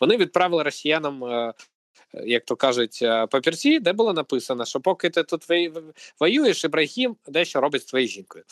Вони 0.00 0.16
відправили 0.16 0.62
росіянам. 0.62 1.52
Е, 2.14 2.22
Як 2.26 2.44
то 2.44 2.56
кажуть, 2.56 2.98
е, 3.02 3.26
папірці, 3.26 3.80
де 3.80 3.92
було 3.92 4.12
написано, 4.12 4.64
що 4.64 4.80
поки 4.80 5.10
ти 5.10 5.22
тут 5.22 5.44
воюєш, 6.20 6.64
Ібрагім 6.64 7.16
дещо 7.26 7.60
робить 7.60 7.82
з 7.82 7.84
твоєю 7.84 8.08
жінкою. 8.08 8.44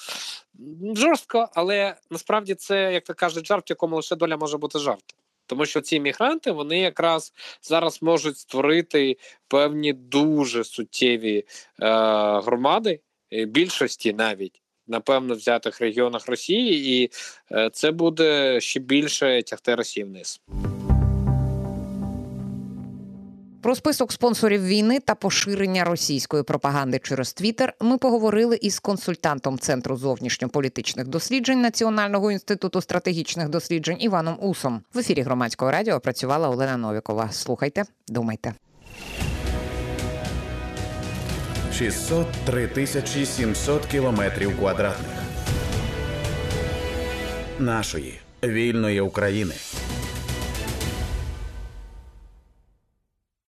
Жорстко, 0.95 1.49
але 1.55 1.95
насправді 2.11 2.55
це, 2.55 2.93
як 2.93 3.05
то 3.05 3.15
кажуть, 3.15 3.47
жарт, 3.47 3.71
в 3.71 3.71
якому 3.71 3.97
лише 3.97 4.17
доля 4.17 4.37
може 4.37 4.59
бути 4.59 4.79
жартом. 4.79 5.19
Тому 5.47 5.67
що 5.67 5.81
ці 5.81 6.01
мігранти 6.01 6.51
вони 6.51 6.79
якраз 6.81 7.33
зараз 7.63 8.03
можуть 8.03 8.39
створити 8.39 9.17
певні 9.49 9.93
дуже 9.93 10.65
суттєві 10.65 11.37
е, 11.39 11.45
громади, 12.41 13.01
е, 13.33 13.45
більшості 13.45 14.13
навіть. 14.13 14.63
На 14.89 15.01
певно 15.01 15.35
взятих 15.35 15.81
регіонах 15.81 16.29
Росії, 16.29 17.03
і 17.03 17.11
це 17.73 17.91
буде 17.91 18.61
ще 18.61 18.81
більше 18.81 19.43
тягти 19.43 19.75
Росію 19.75 20.07
вниз. 20.07 20.41
Про 23.67 23.75
список 23.75 24.13
спонсорів 24.13 24.65
війни 24.65 25.01
та 25.01 25.15
поширення 25.15 25.85
російської 25.85 26.43
пропаганди 26.43 27.01
через 27.03 27.33
Твіттер 27.33 27.75
ми 27.81 27.99
поговорили 27.99 28.57
із 28.63 28.79
консультантом 28.79 29.59
Центру 29.59 29.97
зовнішньополітичних 29.97 31.07
досліджень 31.07 31.61
Національного 31.61 32.31
інституту 32.31 32.81
стратегічних 32.81 33.49
досліджень 33.49 33.97
Іваном 34.01 34.37
Усом. 34.41 34.83
В 34.95 34.99
ефірі 34.99 35.23
громадського 35.23 35.71
радіо 35.71 36.01
працювала 36.01 36.49
Олена 36.49 36.77
Новікова. 36.77 37.29
Слухайте, 37.33 37.85
думайте. 38.09 38.55
603 41.73 42.69
тисячі 42.69 43.27
700 43.27 43.87
кілометрів 43.87 44.59
квадратних 44.59 45.19
нашої 47.59 48.21
вільної 48.43 49.01
України. 49.01 49.55